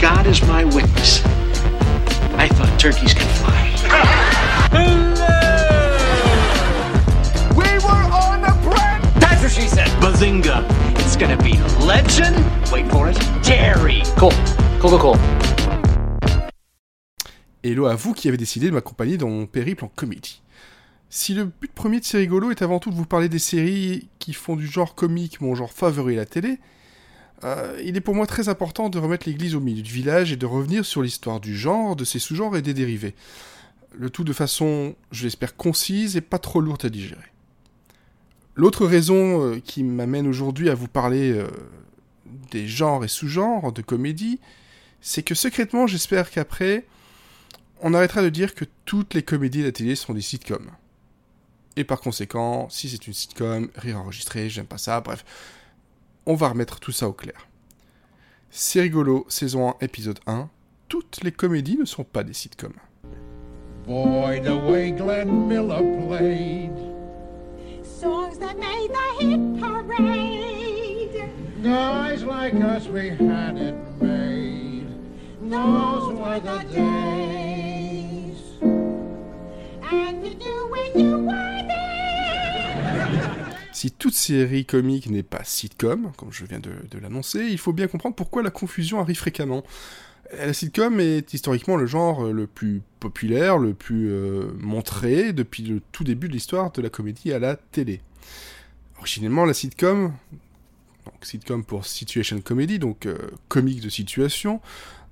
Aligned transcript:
God 0.00 0.28
is 0.28 0.40
my 0.46 0.64
witness. 0.64 1.24
I 2.38 2.46
thought 2.46 2.78
turkeys 2.78 3.14
could 3.14 3.26
fly. 3.40 3.74
We 7.50 7.66
were 7.82 8.06
on 8.14 8.44
a 8.44 8.52
prank! 8.62 9.02
That's 9.18 9.42
what 9.42 9.50
she 9.50 9.66
said. 9.66 9.88
Bazinga. 10.00 10.64
It's 11.00 11.16
gonna 11.16 11.36
be 11.38 11.58
legend. 11.84 12.36
Wait 12.70 12.88
for 12.92 13.08
it. 13.08 13.18
Jerry. 13.42 14.04
Cool. 14.16 14.30
Cool, 14.78 14.90
cool, 14.90 15.00
cool. 15.00 15.16
Hello 17.64 17.86
à 17.86 17.96
vous 17.96 18.14
qui 18.14 18.28
avez 18.28 18.36
décidé 18.36 18.68
de 18.68 18.74
m'accompagner 18.74 19.16
dans 19.16 19.28
mon 19.28 19.46
périple 19.46 19.84
en 19.84 19.88
comédie. 19.88 20.42
Si 21.10 21.34
le 21.34 21.46
but 21.46 21.72
premier 21.72 21.98
de 21.98 22.04
C'est 22.04 22.18
rigolo 22.18 22.52
est 22.52 22.62
avant 22.62 22.78
tout 22.78 22.90
de 22.90 22.94
vous 22.94 23.04
parler 23.04 23.28
des 23.28 23.40
séries 23.40 24.08
qui 24.20 24.32
font 24.32 24.54
du 24.54 24.68
genre 24.68 24.94
comique 24.94 25.40
mon 25.40 25.56
genre 25.56 25.72
favori 25.72 26.14
à 26.14 26.18
la 26.18 26.26
télé, 26.26 26.60
euh, 27.44 27.80
il 27.84 27.96
est 27.96 28.00
pour 28.00 28.14
moi 28.14 28.26
très 28.26 28.48
important 28.48 28.88
de 28.88 28.98
remettre 28.98 29.28
l'église 29.28 29.54
au 29.54 29.60
milieu 29.60 29.82
du 29.82 29.92
village 29.92 30.32
et 30.32 30.36
de 30.36 30.46
revenir 30.46 30.84
sur 30.84 31.02
l'histoire 31.02 31.40
du 31.40 31.56
genre, 31.56 31.94
de 31.94 32.04
ses 32.04 32.18
sous-genres 32.18 32.56
et 32.56 32.62
des 32.62 32.74
dérivés. 32.74 33.14
Le 33.94 34.10
tout 34.10 34.24
de 34.24 34.32
façon, 34.32 34.94
je 35.12 35.24
l'espère, 35.24 35.56
concise 35.56 36.16
et 36.16 36.20
pas 36.20 36.38
trop 36.38 36.60
lourde 36.60 36.84
à 36.84 36.88
digérer. 36.88 37.20
L'autre 38.54 38.86
raison 38.86 39.44
euh, 39.44 39.60
qui 39.60 39.84
m'amène 39.84 40.26
aujourd'hui 40.26 40.68
à 40.68 40.74
vous 40.74 40.88
parler 40.88 41.30
euh, 41.30 41.48
des 42.50 42.66
genres 42.66 43.04
et 43.04 43.08
sous-genres 43.08 43.72
de 43.72 43.82
comédie, 43.82 44.40
c'est 45.00 45.22
que 45.22 45.36
secrètement 45.36 45.86
j'espère 45.86 46.30
qu'après, 46.30 46.84
on 47.80 47.94
arrêtera 47.94 48.20
de 48.22 48.28
dire 48.28 48.56
que 48.56 48.64
toutes 48.84 49.14
les 49.14 49.22
comédies 49.22 49.60
de 49.60 49.66
la 49.66 49.72
télé 49.72 49.94
sont 49.94 50.12
des 50.12 50.20
sitcoms. 50.20 50.70
Et 51.76 51.84
par 51.84 52.00
conséquent, 52.00 52.68
si 52.68 52.88
c'est 52.88 53.06
une 53.06 53.14
sitcom, 53.14 53.68
rire 53.76 54.00
enregistré, 54.00 54.50
j'aime 54.50 54.66
pas 54.66 54.78
ça, 54.78 55.00
bref. 55.00 55.24
On 56.30 56.34
va 56.34 56.50
remettre 56.50 56.78
tout 56.78 56.92
ça 56.92 57.08
au 57.08 57.14
clair. 57.14 57.48
C'est 58.50 58.82
rigolo, 58.82 59.24
saison 59.30 59.70
1, 59.70 59.76
épisode 59.80 60.20
1. 60.26 60.50
Toutes 60.86 61.20
les 61.22 61.32
comédies 61.32 61.78
ne 61.78 61.86
sont 61.86 62.04
pas 62.04 62.22
des 62.22 62.34
sitcoms. 62.34 62.76
Boy, 63.86 64.42
the 64.42 64.52
way 64.70 64.90
Glenn 64.90 65.48
Miller 65.48 65.82
played. 66.06 66.76
Songs 67.82 68.38
that 68.40 68.58
made 68.58 68.90
the 68.92 69.24
hit 69.24 69.40
parade. 69.58 71.30
Guys 71.62 72.22
like 72.22 72.54
us, 72.56 72.86
we 72.88 73.08
had 73.08 73.56
it 73.56 73.74
made. 73.98 74.86
Those 75.40 76.12
were 76.12 76.40
the 76.40 76.62
days. 76.74 78.42
And 79.90 80.26
you 80.26 80.34
knew 80.34 80.68
when 80.68 80.92
you. 80.94 81.17
Si 83.78 83.92
toute 83.92 84.14
série 84.14 84.64
comique 84.64 85.08
n'est 85.08 85.22
pas 85.22 85.44
sitcom, 85.44 86.10
comme 86.16 86.32
je 86.32 86.44
viens 86.44 86.58
de, 86.58 86.98
l'annoncer, 87.00 87.46
il 87.48 87.58
faut 87.58 87.72
bien 87.72 87.86
comprendre 87.86 88.16
pourquoi 88.16 88.42
la 88.42 88.50
confusion 88.50 88.98
arrive 88.98 89.18
fréquemment. 89.18 89.62
La 90.36 90.52
sitcom 90.52 90.98
est 90.98 91.32
historiquement 91.32 91.76
le 91.76 91.86
genre 91.86 92.24
le 92.24 92.48
plus 92.48 92.82
populaire, 92.98 93.56
le 93.56 93.74
plus 93.74 94.10
euh, 94.10 94.50
montré 94.58 95.32
depuis 95.32 95.62
le 95.62 95.80
tout 95.92 96.02
début 96.02 96.26
de 96.26 96.32
l'histoire 96.32 96.72
de 96.72 96.82
la 96.82 96.90
comédie 96.90 97.32
à 97.32 97.38
la 97.38 97.54
télé. 97.54 98.00
Originellement, 98.98 99.44
la 99.44 99.54
sitcom, 99.54 100.12
donc 101.04 101.14
sitcom 101.22 101.62
pour 101.64 101.86
situation 101.86 102.40
comedy, 102.40 102.80
donc 102.80 103.06
euh, 103.06 103.16
comique 103.46 103.80
de 103.80 103.90
situation, 103.90 104.60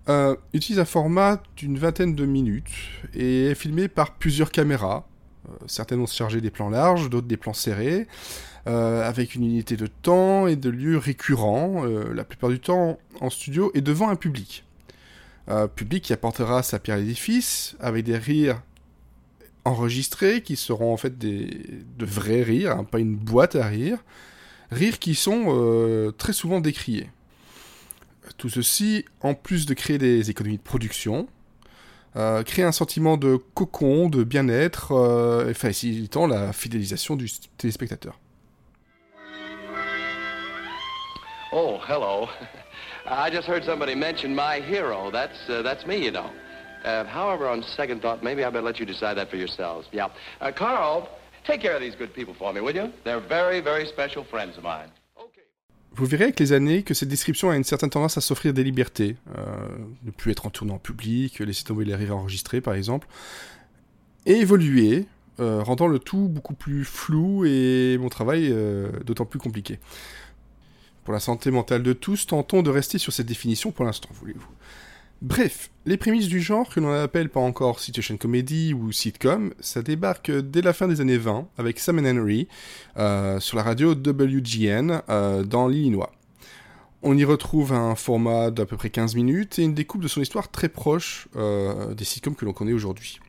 euh, 0.09 0.35
utilise 0.55 0.81
un 0.81 0.85
format 0.85 1.41
d'une 1.57 1.79
vingtaine 1.79 2.17
de 2.17 2.27
minutes 2.27 2.75
et 3.15 3.51
est 3.51 3.55
filmé 3.55 3.87
par 3.87 4.17
plusieurs 4.17 4.51
caméras. 4.51 5.07
Certaines 5.69 6.01
vont 6.01 6.09
se 6.09 6.17
charger 6.17 6.41
des 6.41 6.51
plans 6.51 6.71
larges, 6.71 7.09
d'autres 7.09 7.29
des 7.29 7.37
plans 7.37 7.53
serrés, 7.53 8.09
euh, 8.67 9.07
avec 9.07 9.35
une 9.35 9.45
unité 9.45 9.77
de 9.77 9.87
temps 9.87 10.47
et 10.47 10.57
de 10.57 10.71
lieux 10.71 10.99
récurrents, 10.99 11.85
euh, 11.85 12.13
la 12.13 12.25
plupart 12.25 12.51
du 12.51 12.61
temps 12.61 12.99
en 13.21 13.31
studio 13.31 13.71
et 13.75 13.81
devant 13.81 14.09
un 14.09 14.17
public. 14.17 14.67
Euh, 15.49 15.69
public 15.69 16.03
qui 16.03 16.13
apportera 16.13 16.65
sa 16.65 16.81
pierre 16.81 16.97
à 16.97 16.99
l'édifice, 16.99 17.77
avec 17.79 18.05
des 18.05 18.19
rires 18.19 18.61
enregistrés 19.65 20.43
qui 20.43 20.57
seront 20.57 20.93
en 20.93 20.97
fait 20.97 21.19
des, 21.19 21.47
de 21.97 22.05
vrais 22.05 22.43
rires, 22.43 22.73
hein, 22.73 22.85
pas 22.85 22.99
une 22.99 23.15
boîte 23.15 23.55
à 23.55 23.67
rire, 23.67 23.99
rires 24.73 24.99
qui 24.99 25.15
sont 25.15 25.45
euh, 25.49 26.11
très 26.11 26.33
souvent 26.33 26.61
décriés. 26.61 27.11
Tout 28.39 28.49
ceci, 28.49 29.05
en 29.21 29.35
plus 29.35 29.67
de 29.67 29.75
créer 29.75 29.99
des 29.99 30.31
économies 30.31 30.59
de 30.59 30.63
production, 30.63 31.29
euh, 32.17 32.43
créer 32.43 32.65
un 32.65 32.73
sentiment 32.73 33.17
de 33.17 33.37
cocon, 33.55 34.09
de 34.09 34.25
bien-être, 34.25 35.53
facilitant 35.55 36.27
la 36.27 36.53
fidélisation 36.53 37.15
du 37.15 37.31
téléspectateur. 37.57 38.19
Oh, 41.53 41.79
hello. 41.79 42.29
I 43.07 43.31
just 43.31 43.47
heard 43.47 43.65
somebody 43.65 43.95
mention 43.95 44.35
my 44.35 44.61
hero. 44.61 45.11
That's 45.11 45.39
uh, 45.49 45.63
that's 45.63 45.87
me, 45.87 46.05
you 46.05 46.11
know. 46.11 46.31
Uh, 46.85 47.05
however, 47.05 47.49
on 47.49 47.63
second 47.77 48.03
thought, 48.03 48.23
maybe 48.23 48.45
I 48.45 48.51
better 48.51 48.63
let 48.63 48.79
you 48.79 48.87
decide 48.87 49.17
that 49.17 49.31
for 49.31 49.37
yourselves. 49.37 49.89
Yeah. 49.93 50.09
Uh, 50.41 50.53
Carl, 50.53 51.09
take 51.45 51.61
care 51.61 51.75
of 51.75 51.81
these 51.81 51.95
good 51.97 52.13
people 52.15 52.35
for 52.35 52.53
me, 52.53 52.61
will 52.61 52.75
you? 52.75 52.93
They're 53.05 53.21
very, 53.21 53.61
very 53.61 53.87
special 53.87 54.25
friends 54.25 54.57
of 54.57 54.65
mine. 54.65 54.91
Vous 55.93 56.05
verrez 56.05 56.25
avec 56.25 56.39
les 56.39 56.53
années 56.53 56.83
que 56.83 56.93
cette 56.93 57.09
description 57.09 57.49
a 57.49 57.57
une 57.57 57.65
certaine 57.65 57.89
tendance 57.89 58.19
à 58.19 58.21
s'offrir 58.21 58.53
des 58.53 58.63
libertés. 58.63 59.17
Euh, 59.39 59.43
ne 60.05 60.11
plus 60.11 60.31
être 60.31 60.45
en 60.45 60.51
tournée 60.51 60.75
en 60.75 60.79
public, 60.79 61.39
laisser 61.39 61.65
tomber 61.65 61.87
les 61.87 61.95
rires 61.95 62.15
enregistrés 62.15 62.61
par 62.61 62.75
exemple. 62.75 63.09
Et 64.27 64.35
évoluer, 64.35 65.07
euh, 65.41 65.63
rendant 65.63 65.87
le 65.87 65.99
tout 65.99 66.29
beaucoup 66.29 66.53
plus 66.53 66.85
flou 66.85 67.47
et 67.47 67.97
mon 67.99 68.11
travail 68.11 68.49
euh, 68.51 68.91
d'autant 69.05 69.25
plus 69.25 69.39
compliqué. 69.39 69.79
Pour 71.07 71.13
la 71.13 71.21
santé 71.21 71.53
mentale 71.53 71.85
de 71.85 71.93
tous, 71.93 72.27
tentons 72.27 72.63
de 72.63 72.71
rester 72.71 72.99
sur 72.99 73.13
cette 73.13 73.29
définition 73.29 73.71
pour 73.71 73.85
l'instant, 73.85 74.09
voulez-vous. 74.13 74.49
Bref, 75.23 75.71
les 75.85 75.97
prémices 75.97 76.27
du 76.27 76.41
genre, 76.41 76.69
que 76.69 76.81
l'on 76.81 76.93
appelle 76.93 77.29
pas 77.29 77.39
encore 77.39 77.79
situation 77.79 78.17
comedy 78.17 78.75
ou 78.75 78.91
sitcom, 78.91 79.55
ça 79.61 79.83
débarque 79.83 80.33
dès 80.33 80.63
la 80.63 80.73
fin 80.73 80.89
des 80.89 81.01
années 81.01 81.17
20 81.17 81.47
avec 81.59 81.79
Sam 81.79 82.05
Henry 82.05 82.49
euh, 82.97 83.39
sur 83.39 83.57
la 83.57 83.63
radio 83.63 83.93
WGN 83.93 85.03
euh, 85.09 85.45
dans 85.45 85.69
l'Illinois. 85.69 86.11
On 87.05 87.17
y 87.17 87.25
retrouve 87.25 87.73
un 87.73 87.95
format 87.95 88.51
d'à 88.51 88.67
peu 88.67 88.77
près 88.77 88.91
15 88.91 89.15
minutes 89.15 89.61
et 89.61 89.63
une 89.63 89.75
découpe 89.75 90.03
de 90.03 90.09
son 90.09 90.21
histoire 90.21 90.51
très 90.51 90.69
proche 90.69 91.29
euh, 91.37 91.95
des 91.95 92.05
sitcoms 92.05 92.35
que 92.35 92.45
l'on 92.45 92.53
connaît 92.53 92.73
aujourd'hui. 92.73 93.21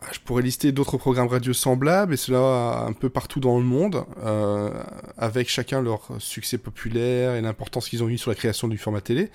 Ah, 0.00 0.08
Je 0.12 0.20
pourrais 0.20 0.42
lister 0.42 0.72
d'autres 0.72 0.98
programmes 0.98 1.28
radio 1.28 1.52
semblables, 1.52 2.14
et 2.14 2.16
cela 2.16 2.84
un 2.86 2.92
peu 2.92 3.08
partout 3.08 3.40
dans 3.40 3.58
le 3.58 3.64
monde, 3.64 4.04
euh, 4.22 4.70
avec 5.16 5.48
chacun 5.48 5.80
leur 5.80 6.08
succès 6.18 6.58
populaire 6.58 7.34
et 7.34 7.40
l'importance 7.40 7.88
qu'ils 7.88 8.02
ont 8.02 8.08
eu 8.08 8.18
sur 8.18 8.30
la 8.30 8.34
création 8.34 8.68
du 8.68 8.78
format 8.78 9.00
télé. 9.00 9.30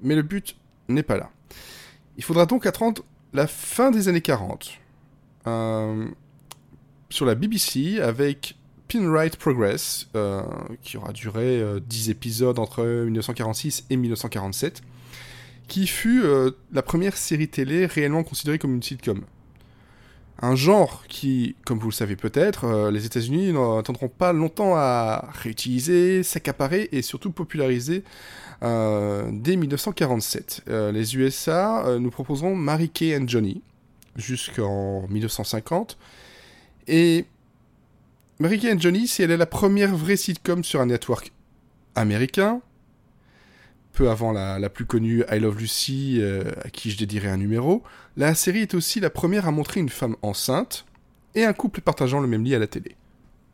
Mais 0.00 0.14
le 0.14 0.22
but 0.22 0.56
n'est 0.88 1.02
pas 1.02 1.16
là. 1.16 1.30
Il 2.16 2.24
faudra 2.24 2.46
donc 2.46 2.66
attendre 2.66 3.02
la 3.32 3.46
fin 3.46 3.90
des 3.90 4.08
années 4.08 4.20
40, 4.20 4.78
euh, 5.46 6.08
sur 7.08 7.26
la 7.26 7.34
BBC, 7.34 8.00
avec 8.00 8.56
Pinwright 8.88 9.36
Progress, 9.36 10.08
euh, 10.14 10.42
qui 10.82 10.96
aura 10.96 11.12
duré 11.12 11.60
euh, 11.60 11.80
10 11.80 12.10
épisodes 12.10 12.58
entre 12.58 12.84
1946 12.84 13.86
et 13.90 13.96
1947, 13.96 14.82
qui 15.68 15.86
fut 15.86 16.22
la 16.72 16.82
première 16.82 17.16
série 17.16 17.48
télé 17.48 17.86
réellement 17.86 18.24
considérée 18.24 18.58
comme 18.58 18.74
une 18.74 18.82
sitcom. 18.82 19.22
Un 20.40 20.56
genre 20.56 21.04
qui, 21.08 21.54
comme 21.64 21.78
vous 21.78 21.88
le 21.88 21.94
savez 21.94 22.16
peut-être, 22.16 22.64
euh, 22.64 22.90
les 22.90 23.06
États-Unis 23.06 23.52
n'attendront 23.52 24.08
pas 24.08 24.32
longtemps 24.32 24.74
à 24.76 25.30
réutiliser, 25.34 26.22
s'accaparer 26.22 26.88
et 26.90 27.02
surtout 27.02 27.30
populariser 27.30 28.02
euh, 28.62 29.30
dès 29.32 29.56
1947. 29.56 30.62
Euh, 30.68 30.90
les 30.90 31.16
USA 31.16 31.84
nous 32.00 32.10
proposeront 32.10 32.56
Mary 32.56 32.88
Kay 32.88 33.16
and 33.16 33.28
Johnny 33.28 33.62
jusqu'en 34.16 35.06
1950. 35.08 35.96
Et 36.88 37.26
Mary 38.40 38.58
Kay 38.58 38.72
and 38.72 38.80
Johnny, 38.80 39.06
si 39.06 39.22
elle 39.22 39.30
est 39.30 39.36
la 39.36 39.46
première 39.46 39.94
vraie 39.94 40.16
sitcom 40.16 40.64
sur 40.64 40.80
un 40.80 40.86
network 40.86 41.32
américain, 41.94 42.60
peu 43.92 44.10
avant 44.10 44.32
la, 44.32 44.58
la 44.58 44.68
plus 44.68 44.84
connue 44.84 45.22
I 45.30 45.38
Love 45.38 45.58
Lucy, 45.58 46.18
euh, 46.20 46.44
à 46.64 46.70
qui 46.70 46.90
je 46.90 46.98
dédierai 46.98 47.28
un 47.28 47.36
numéro, 47.36 47.82
la 48.16 48.34
série 48.34 48.60
est 48.60 48.74
aussi 48.74 49.00
la 49.00 49.10
première 49.10 49.46
à 49.46 49.50
montrer 49.50 49.80
une 49.80 49.88
femme 49.88 50.16
enceinte 50.22 50.84
et 51.34 51.44
un 51.44 51.52
couple 51.52 51.80
partageant 51.80 52.20
le 52.20 52.26
même 52.26 52.44
lit 52.44 52.54
à 52.54 52.58
la 52.58 52.66
télé. 52.66 52.96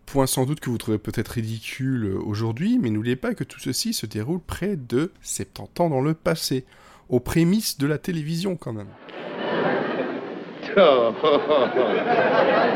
Point 0.07 0.27
sans 0.27 0.47
doute 0.47 0.61
que 0.61 0.71
vous 0.71 0.79
trouvez 0.79 0.99
peut-être 0.99 1.29
ridicule 1.29 2.07
euh, 2.07 2.19
aujourd'hui, 2.25 2.79
mais 2.81 2.91
n'oubliez 2.91 3.17
pas 3.17 3.35
que 3.35 3.45
tout 3.45 3.61
ceci 3.61 3.93
se 3.93 4.07
déroule 4.07 4.41
près 4.41 4.77
de 4.77 5.13
70 5.23 5.83
ans 5.83 5.91
dans 5.91 6.01
le 6.01 6.15
passé, 6.15 6.65
aux 7.09 7.21
prémices 7.21 7.79
de 7.79 7.87
la 7.87 7.99
télévision 7.99 8.57
quand 8.57 8.73
même. 8.73 8.89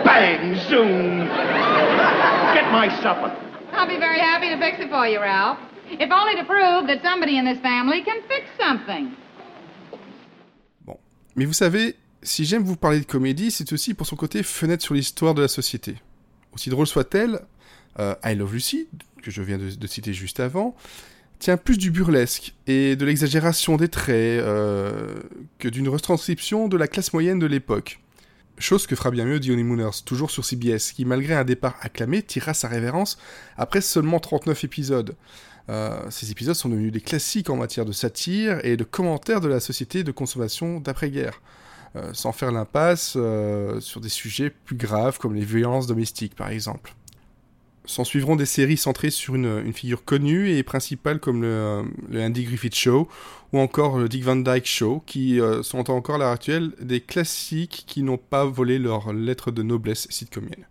Bang 0.04 0.56
soon! 0.68 1.28
Get 2.52 2.66
my 2.72 2.88
supper. 3.00 3.30
I'll 3.72 3.86
be 3.86 3.98
very 3.98 4.18
happy 4.18 4.50
to 4.50 4.58
fix 4.58 4.80
it 4.80 4.90
for 4.90 5.06
you, 5.06 5.20
Ralph. 5.20 5.58
If 5.92 6.10
only 6.10 6.36
to 6.36 6.44
prove 6.44 6.86
that 6.86 7.02
somebody 7.02 7.36
in 7.38 7.44
this 7.44 7.60
family 7.60 8.02
can 8.02 8.20
fix 8.28 8.46
something. 8.58 9.10
Mais 11.36 11.44
vous 11.46 11.52
savez, 11.52 11.96
si 12.22 12.44
j'aime 12.44 12.62
vous 12.62 12.76
parler 12.76 13.00
de 13.00 13.06
comédie, 13.06 13.50
c'est 13.50 13.72
aussi 13.72 13.94
pour 13.94 14.06
son 14.06 14.16
côté 14.16 14.42
fenêtre 14.42 14.82
sur 14.82 14.94
l'histoire 14.94 15.34
de 15.34 15.42
la 15.42 15.48
société. 15.48 15.96
Aussi 16.52 16.68
drôle 16.68 16.86
soit-elle, 16.86 17.40
euh, 17.98 18.14
I 18.24 18.34
Love 18.34 18.52
Lucy, 18.52 18.88
que 19.22 19.30
je 19.30 19.40
viens 19.42 19.58
de, 19.58 19.70
de 19.70 19.86
citer 19.86 20.12
juste 20.12 20.40
avant, 20.40 20.74
tient 21.38 21.56
plus 21.56 21.78
du 21.78 21.90
burlesque 21.90 22.54
et 22.66 22.96
de 22.96 23.04
l'exagération 23.04 23.76
des 23.76 23.88
traits 23.88 24.40
euh, 24.40 25.14
que 25.58 25.68
d'une 25.68 25.88
retranscription 25.88 26.68
de 26.68 26.76
la 26.76 26.86
classe 26.86 27.12
moyenne 27.12 27.38
de 27.38 27.46
l'époque. 27.46 27.98
Chose 28.58 28.86
que 28.86 28.94
fera 28.94 29.10
bien 29.10 29.24
mieux 29.24 29.40
The 29.40 29.48
Honeymooners, 29.48 30.02
toujours 30.04 30.30
sur 30.30 30.44
CBS, 30.44 30.92
qui 30.94 31.04
malgré 31.04 31.34
un 31.34 31.44
départ 31.44 31.76
acclamé, 31.80 32.22
tirera 32.22 32.54
sa 32.54 32.68
révérence 32.68 33.18
après 33.56 33.80
seulement 33.80 34.20
39 34.20 34.64
épisodes. 34.64 35.16
Euh, 35.68 36.10
ces 36.10 36.30
épisodes 36.30 36.54
sont 36.54 36.68
devenus 36.68 36.92
des 36.92 37.00
classiques 37.00 37.50
en 37.50 37.56
matière 37.56 37.84
de 37.84 37.92
satire 37.92 38.64
et 38.64 38.76
de 38.76 38.84
commentaires 38.84 39.40
de 39.40 39.48
la 39.48 39.60
société 39.60 40.04
de 40.04 40.12
consommation 40.12 40.80
d'après-guerre, 40.80 41.40
euh, 41.96 42.10
sans 42.12 42.32
faire 42.32 42.52
l'impasse 42.52 43.14
euh, 43.16 43.80
sur 43.80 44.00
des 44.00 44.08
sujets 44.08 44.50
plus 44.50 44.76
graves 44.76 45.18
comme 45.18 45.34
les 45.34 45.44
violences 45.44 45.86
domestiques 45.86 46.34
par 46.34 46.50
exemple. 46.50 46.94
S'en 47.84 48.04
suivront 48.04 48.36
des 48.36 48.46
séries 48.46 48.76
centrées 48.76 49.10
sur 49.10 49.34
une, 49.34 49.72
figure 49.72 50.04
connue 50.04 50.50
et 50.50 50.62
principale 50.62 51.18
comme 51.18 51.42
le, 51.42 51.82
le, 52.08 52.22
Andy 52.22 52.44
Griffith 52.44 52.76
Show 52.76 53.08
ou 53.52 53.58
encore 53.58 53.98
le 53.98 54.08
Dick 54.08 54.22
Van 54.22 54.36
Dyke 54.36 54.66
Show, 54.66 55.02
qui 55.04 55.40
euh, 55.40 55.62
sont 55.62 55.90
encore 55.90 56.14
à 56.14 56.18
l'heure 56.18 56.30
actuelle 56.30 56.72
des 56.80 57.00
classiques 57.00 57.84
qui 57.86 58.02
n'ont 58.02 58.18
pas 58.18 58.44
volé 58.44 58.78
leur 58.78 59.12
lettre 59.12 59.50
de 59.50 59.62
noblesse 59.62 60.06
sitcomienne. 60.10 60.66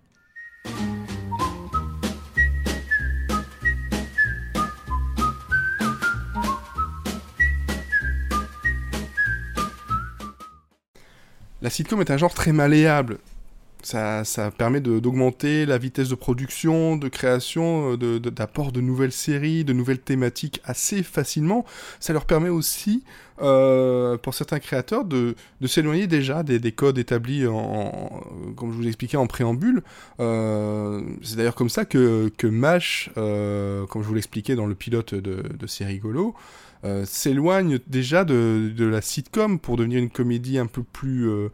La 11.61 11.69
sitcom 11.69 12.01
est 12.01 12.09
un 12.09 12.17
genre 12.17 12.33
très 12.33 12.53
malléable. 12.53 13.19
Ça, 13.83 14.23
ça 14.23 14.51
permet 14.51 14.79
d'augmenter 14.81 15.65
la 15.65 15.77
vitesse 15.77 16.09
de 16.09 16.15
production, 16.15 16.97
de 16.97 17.07
création, 17.07 17.95
d'apport 17.95 18.67
de, 18.67 18.79
de, 18.79 18.81
de, 18.81 18.85
nouvelles 18.85 19.11
séries, 19.11 19.63
de 19.63 19.73
nouvelles 19.73 19.99
thématiques 19.99 20.61
assez 20.63 21.03
facilement. 21.03 21.65
Ça 21.99 22.13
leur 22.13 22.25
permet 22.25 22.49
aussi, 22.49 23.03
euh, 23.41 24.17
pour 24.17 24.33
certains 24.33 24.59
créateurs, 24.59 25.05
de, 25.05 25.35
de 25.61 25.67
s'éloigner 25.67 26.07
déjà 26.07 26.43
des, 26.43 26.59
des, 26.59 26.71
codes 26.71 26.97
établis, 26.97 27.47
en, 27.47 28.23
comme 28.55 28.71
je 28.71 28.77
vous 28.77 28.83
l'expliquais, 28.83 29.17
en 29.17 29.27
préambule. 29.27 29.81
Euh, 30.19 31.01
C'est 31.23 31.37
d'ailleurs 31.37 31.55
comme 31.55 31.69
ça 31.69 31.85
que, 31.85 32.31
que 32.37 32.47
MASH, 32.47 33.09
euh, 33.17 33.85
comme 33.87 34.03
je 34.03 34.07
vous 34.07 34.13
l'expliquais 34.13 34.55
dans 34.55 34.67
le 34.67 34.75
pilote 34.75 35.15
de, 35.15 35.43
de 35.57 35.67
C'est 35.67 35.85
rigolo, 35.85 36.35
euh, 36.83 37.05
s'éloigne 37.05 37.79
déjà 37.87 38.25
de, 38.25 38.71
de, 38.75 38.85
la 38.85 39.01
sitcom 39.01 39.59
pour 39.59 39.77
devenir 39.77 39.99
une 39.99 40.09
comédie 40.09 40.57
un 40.57 40.65
peu 40.65 40.83
plus, 40.83 41.29
euh, 41.29 41.49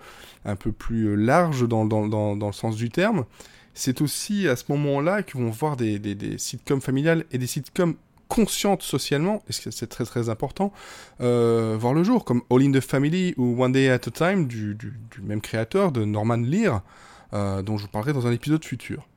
un 0.45 0.55
peu 0.55 0.71
plus 0.71 1.15
large 1.17 1.67
dans, 1.67 1.85
dans, 1.85 2.07
dans, 2.07 2.35
dans, 2.35 2.47
le 2.47 2.53
sens 2.53 2.75
du 2.75 2.89
terme. 2.89 3.25
C'est 3.73 4.01
aussi 4.01 4.47
à 4.47 4.55
ce 4.55 4.63
moment-là 4.69 5.23
qu'ils 5.23 5.41
vont 5.41 5.49
voir 5.49 5.75
des, 5.75 5.99
des, 5.99 6.15
des, 6.15 6.37
sitcoms 6.37 6.81
familiales 6.81 7.25
et 7.31 7.37
des 7.37 7.47
sitcoms 7.47 7.95
conscientes 8.27 8.83
socialement, 8.83 9.41
et 9.49 9.53
c'est 9.53 9.87
très 9.87 10.05
très 10.05 10.29
important, 10.29 10.73
euh, 11.21 11.77
voir 11.79 11.93
le 11.93 12.03
jour, 12.03 12.25
comme 12.25 12.41
All 12.49 12.61
in 12.61 12.71
the 12.71 12.81
Family 12.81 13.33
ou 13.37 13.61
One 13.61 13.71
Day 13.71 13.89
at 13.89 13.95
a 13.95 14.11
Time 14.11 14.47
du, 14.47 14.75
du, 14.75 14.93
même 15.21 15.41
créateur, 15.41 15.91
de 15.91 16.05
Norman 16.05 16.37
Lear, 16.37 16.83
euh, 17.33 17.61
dont 17.61 17.77
je 17.77 17.83
vous 17.83 17.89
parlerai 17.89 18.13
dans 18.13 18.27
un 18.27 18.31
épisode 18.31 18.63
futur. 18.63 19.07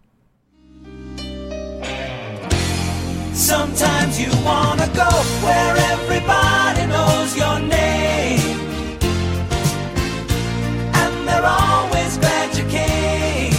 Sometimes 3.41 4.21
you 4.21 4.29
wanna 4.45 4.87
go 4.89 5.09
where 5.41 5.75
everybody 5.95 6.85
knows 6.87 7.35
your 7.35 7.59
name. 7.59 8.61
And 10.93 11.27
they're 11.27 11.47
always 11.47 12.19
glad 12.19 12.55
you 12.55 12.65
came. 12.69 13.55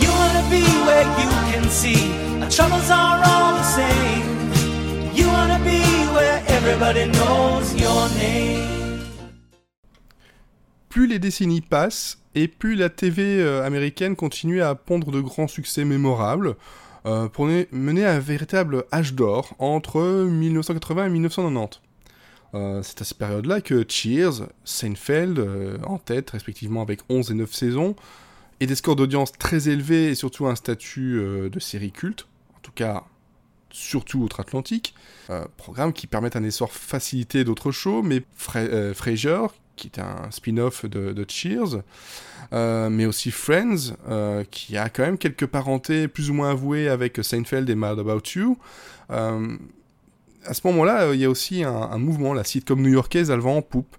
You 0.00 0.08
wanna 0.08 0.44
be 0.48 0.64
where 0.86 1.06
you 1.20 1.30
can 1.52 1.68
see 1.68 2.10
our 2.40 2.48
troubles 2.48 2.90
are 2.90 3.20
all 3.22 3.52
the 3.60 3.68
same. 3.78 4.26
You 5.14 5.26
wanna 5.26 5.58
be 5.62 5.82
where 6.14 6.42
everybody 6.48 7.04
knows 7.04 7.74
your 7.78 8.08
name. 8.18 9.00
Plus 10.88 11.06
les 11.06 11.18
décennies 11.18 11.60
passent, 11.60 12.16
et 12.34 12.48
plus 12.48 12.76
la 12.76 12.88
TV 12.88 13.40
euh, 13.40 13.62
américaine 13.62 14.16
continue 14.16 14.62
à 14.62 14.74
pondre 14.74 15.10
de 15.10 15.20
grands 15.20 15.48
succès 15.48 15.84
mémorables, 15.84 16.56
euh, 17.06 17.28
pour 17.28 17.46
mener 17.46 18.04
un 18.04 18.18
véritable 18.18 18.84
âge 18.92 19.14
d'or 19.14 19.54
entre 19.58 20.00
1980 20.00 21.06
et 21.06 21.10
1990. 21.10 21.80
Euh, 22.52 22.82
c'est 22.82 23.00
à 23.00 23.04
cette 23.04 23.18
période-là 23.18 23.60
que 23.60 23.84
Cheers, 23.88 24.48
Seinfeld, 24.64 25.38
euh, 25.38 25.78
en 25.84 25.98
tête 25.98 26.30
respectivement 26.30 26.82
avec 26.82 27.00
11 27.08 27.30
et 27.30 27.34
9 27.34 27.52
saisons, 27.52 27.96
et 28.60 28.66
des 28.66 28.74
scores 28.74 28.96
d'audience 28.96 29.32
très 29.32 29.68
élevés 29.68 30.08
et 30.08 30.14
surtout 30.14 30.46
un 30.46 30.54
statut 30.54 31.18
de 31.50 31.60
série 31.60 31.92
culte, 31.92 32.26
en 32.54 32.60
tout 32.60 32.72
cas 32.72 33.04
surtout 33.70 34.18
outre-Atlantique, 34.18 34.94
programme 35.56 35.94
qui 35.94 36.06
permettent 36.06 36.36
un 36.36 36.44
essor 36.44 36.70
facilité 36.70 37.42
d'autres 37.42 37.70
shows, 37.70 38.02
mais 38.02 38.22
Fra 38.34 38.60
Frasier, 38.92 39.46
qui 39.80 39.88
est 39.88 40.00
un 40.00 40.30
spin-off 40.30 40.84
de, 40.84 41.24
Cheers, 41.26 41.82
euh, 42.52 42.90
mais 42.90 43.06
aussi 43.06 43.30
Friends, 43.30 43.94
euh, 44.08 44.44
qui 44.50 44.76
a 44.76 44.88
quand 44.88 45.02
même 45.02 45.18
quelques 45.18 45.46
parentés 45.46 46.06
plus 46.06 46.30
ou 46.30 46.34
moins 46.34 46.50
avouées 46.50 46.88
avec 46.88 47.18
Seinfeld 47.22 47.68
et 47.70 47.74
Mad 47.74 47.98
About 47.98 48.22
You. 48.34 48.58
Euh, 49.10 49.56
à 50.44 50.54
ce 50.54 50.60
moment-là, 50.66 51.12
il 51.14 51.20
y 51.20 51.24
a 51.24 51.30
aussi 51.30 51.64
un, 51.64 51.98
mouvement, 51.98 52.34
la 52.34 52.44
sitcom 52.44 52.80
new-yorkaise, 52.80 53.30
elle 53.30 53.40
va 53.40 53.50
en 53.50 53.62
poupe. 53.62 53.96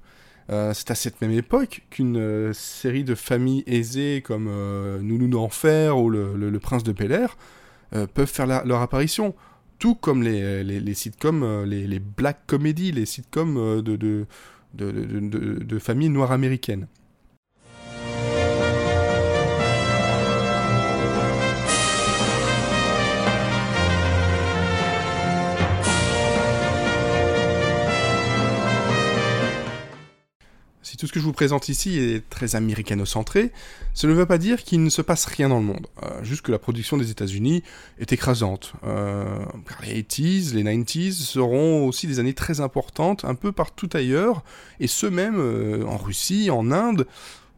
C'est 0.74 0.92
à 0.92 0.96
cette 0.96 1.22
même 1.22 1.32
époque 1.32 1.84
qu'une 1.90 2.52
série 2.54 3.06
de 3.06 3.16
familles 3.16 3.64
aisées 3.68 4.22
comme 4.22 4.50
Nounou 5.02 5.30
d'Enfer 5.30 5.98
ou 5.98 6.10
le, 6.10 6.60
Prince 6.60 6.84
de 6.84 6.92
Bel 6.92 7.28
peuvent 8.14 8.30
faire 8.30 8.48
leur 8.66 8.82
apparition 8.82 9.34
tout 9.80 9.96
comme 9.96 10.24
les, 10.24 10.94
sitcoms, 10.94 11.64
les, 11.64 12.00
black 12.00 12.48
comedies, 12.48 12.92
les 12.92 13.06
sitcoms 13.06 13.82
de, 13.82 14.26
de, 14.74 14.92
de, 14.92 15.64
de 15.64 15.80
familles 15.80 16.10
noires 16.10 16.32
américaines. 16.32 16.88
Si 16.94 17.01
tout 31.02 31.08
ce 31.08 31.14
que 31.14 31.20
je 31.20 31.26
vous 31.26 31.34
présente 31.34 31.68
ici 31.68 31.98
est 31.98 32.30
très 32.30 32.56
américano-centré, 32.56 33.52
cela 33.96 34.14
ne 34.14 34.20
veut 34.20 34.28
pas 34.28 34.38
dire 34.38 34.62
qu'il 34.62 34.84
ne 34.84 34.90
se 34.92 35.02
passe 35.02 35.26
rien 35.26 35.50
dans 35.50 35.58
le 35.58 35.66
monde. 35.66 35.88
Euh, 36.04 36.24
juste 36.24 36.44
que 36.44 36.52
la 36.52 36.60
production 36.60 36.96
des 36.96 37.10
États-Unis 37.10 37.64
est 37.98 38.14
écrasante. 38.14 38.74
Euh, 38.84 39.26
les 39.82 40.04
80s, 40.04 40.54
les 40.54 40.64
90s 40.64 41.14
seront 41.14 41.88
aussi 41.88 42.06
des 42.06 42.20
années 42.20 42.36
très 42.36 42.62
importantes 42.62 43.26
un 43.26 43.34
peu 43.34 43.52
partout 43.52 43.90
ailleurs, 43.94 44.44
et 44.80 44.86
ce 44.86 45.08
même 45.08 45.40
euh, 45.40 45.84
en 45.88 45.98
Russie, 45.98 46.52
en 46.52 46.70
Inde, 46.70 47.08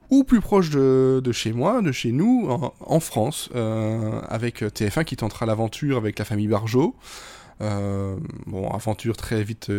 ou 0.10 0.24
plus 0.24 0.40
proche 0.40 0.70
de, 0.70 1.22
chez 1.34 1.52
moi, 1.52 1.82
de 1.82 1.92
chez 1.92 2.14
nous, 2.14 2.48
en, 2.80 3.00
France, 3.02 3.50
euh, 3.56 4.22
avec 4.30 4.62
TF1 4.62 5.04
qui 5.04 5.18
tentera 5.18 5.46
l'aventure 5.46 5.98
avec 5.98 6.18
la 6.18 6.24
famille 6.24 6.48
Barjot. 6.48 6.96
Bon, 7.60 8.70
aventure 8.72 9.18
très 9.18 9.44
vite, 9.44 9.72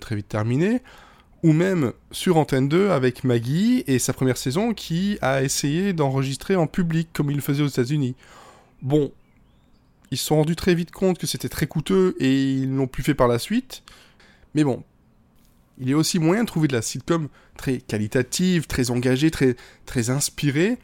très 0.00 0.16
vite 0.16 0.28
terminée 0.28 0.80
ou 1.44 1.52
même 1.52 1.92
sur 2.10 2.38
Antenne 2.38 2.70
2 2.70 2.90
avec 2.90 3.22
Maggie 3.22 3.84
et 3.86 3.98
sa 3.98 4.14
première 4.14 4.38
saison 4.38 4.72
qui 4.72 5.18
a 5.20 5.42
essayé 5.42 5.92
d'enregistrer 5.92 6.56
en 6.56 6.66
public 6.66 7.10
comme 7.12 7.30
il 7.30 7.36
le 7.36 7.42
faisait 7.42 7.62
aux 7.62 7.68
États-Unis. 7.68 8.16
Bon, 8.80 9.12
ils 10.10 10.16
se 10.16 10.24
sont 10.24 10.36
rendus 10.36 10.56
très 10.56 10.74
vite 10.74 10.90
compte 10.90 11.18
que 11.18 11.26
c'était 11.26 11.50
très 11.50 11.66
coûteux 11.66 12.16
et 12.18 12.32
ils 12.32 12.74
l'ont 12.74 12.86
plus 12.86 13.02
fait 13.02 13.12
par 13.12 13.28
la 13.28 13.38
suite. 13.38 13.82
Mais 14.54 14.64
bon, 14.64 14.84
il 15.78 15.90
y 15.90 15.92
a 15.92 15.98
aussi 15.98 16.18
moyen 16.18 16.44
de 16.44 16.48
trouver 16.48 16.66
de 16.66 16.72
la 16.72 16.80
sitcom 16.80 17.28
très 17.58 17.76
qualitative, 17.76 18.66
très 18.66 18.90
engagée, 18.90 19.30
très, 19.30 19.54
très 19.84 20.08
inspirée. 20.08 20.78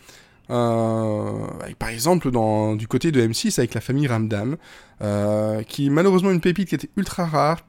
Euh, 0.51 1.47
par 1.79 1.89
exemple, 1.89 2.31
dans, 2.31 2.77
du 2.77 2.87
côté 2.87 3.13
de 3.13 3.27
M6 3.27 3.59
avec 3.59 3.73
la 3.73 3.81
famille 3.81 4.09
Ramdam, 4.09 4.59
euh, 5.01 5.63
qui 5.63 5.89
malheureusement 5.89 6.31
une 6.31 6.43
pépite 6.43 6.69
qui 6.69 6.75
était 6.75 6.91
ultra 6.99 7.25
rare, 7.25 7.65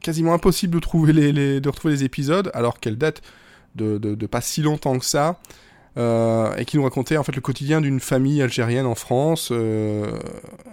quasiment 0.00 0.34
impossible 0.34 0.74
de, 0.74 0.80
trouver 0.80 1.12
les, 1.12 1.56
retrouver 1.58 1.94
les 1.94 2.04
épisodes, 2.04 2.50
alors 2.54 2.80
qu'elle 2.80 2.98
date 2.98 3.22
de, 3.74 4.26
pas 4.26 4.40
si 4.40 4.62
longtemps 4.62 4.98
que 4.98 5.04
ça, 5.04 5.40
euh, 5.96 6.54
et 6.56 6.64
qui 6.64 6.76
nous 6.76 6.84
racontait 6.84 7.16
en 7.16 7.24
fait 7.24 7.34
le 7.34 7.40
quotidien 7.40 7.80
d'une 7.80 8.00
famille 8.00 8.40
algérienne 8.42 8.86
en 8.86 8.94
France, 8.94 9.48
euh, 9.50 10.18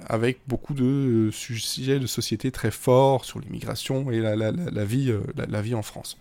avec 0.08 0.40
beaucoup 0.48 0.74
de 0.74 1.30
sujets 1.32 2.00
de 2.00 2.08
société 2.08 2.52
très 2.52 2.72
forts 2.72 3.26
sur 3.26 3.40
l'immigration 3.40 4.12
et 4.12 4.20
la, 4.20 4.34
euh, 4.34 4.86
vie 4.86 5.76
en 5.76 5.82
France. 5.82 6.18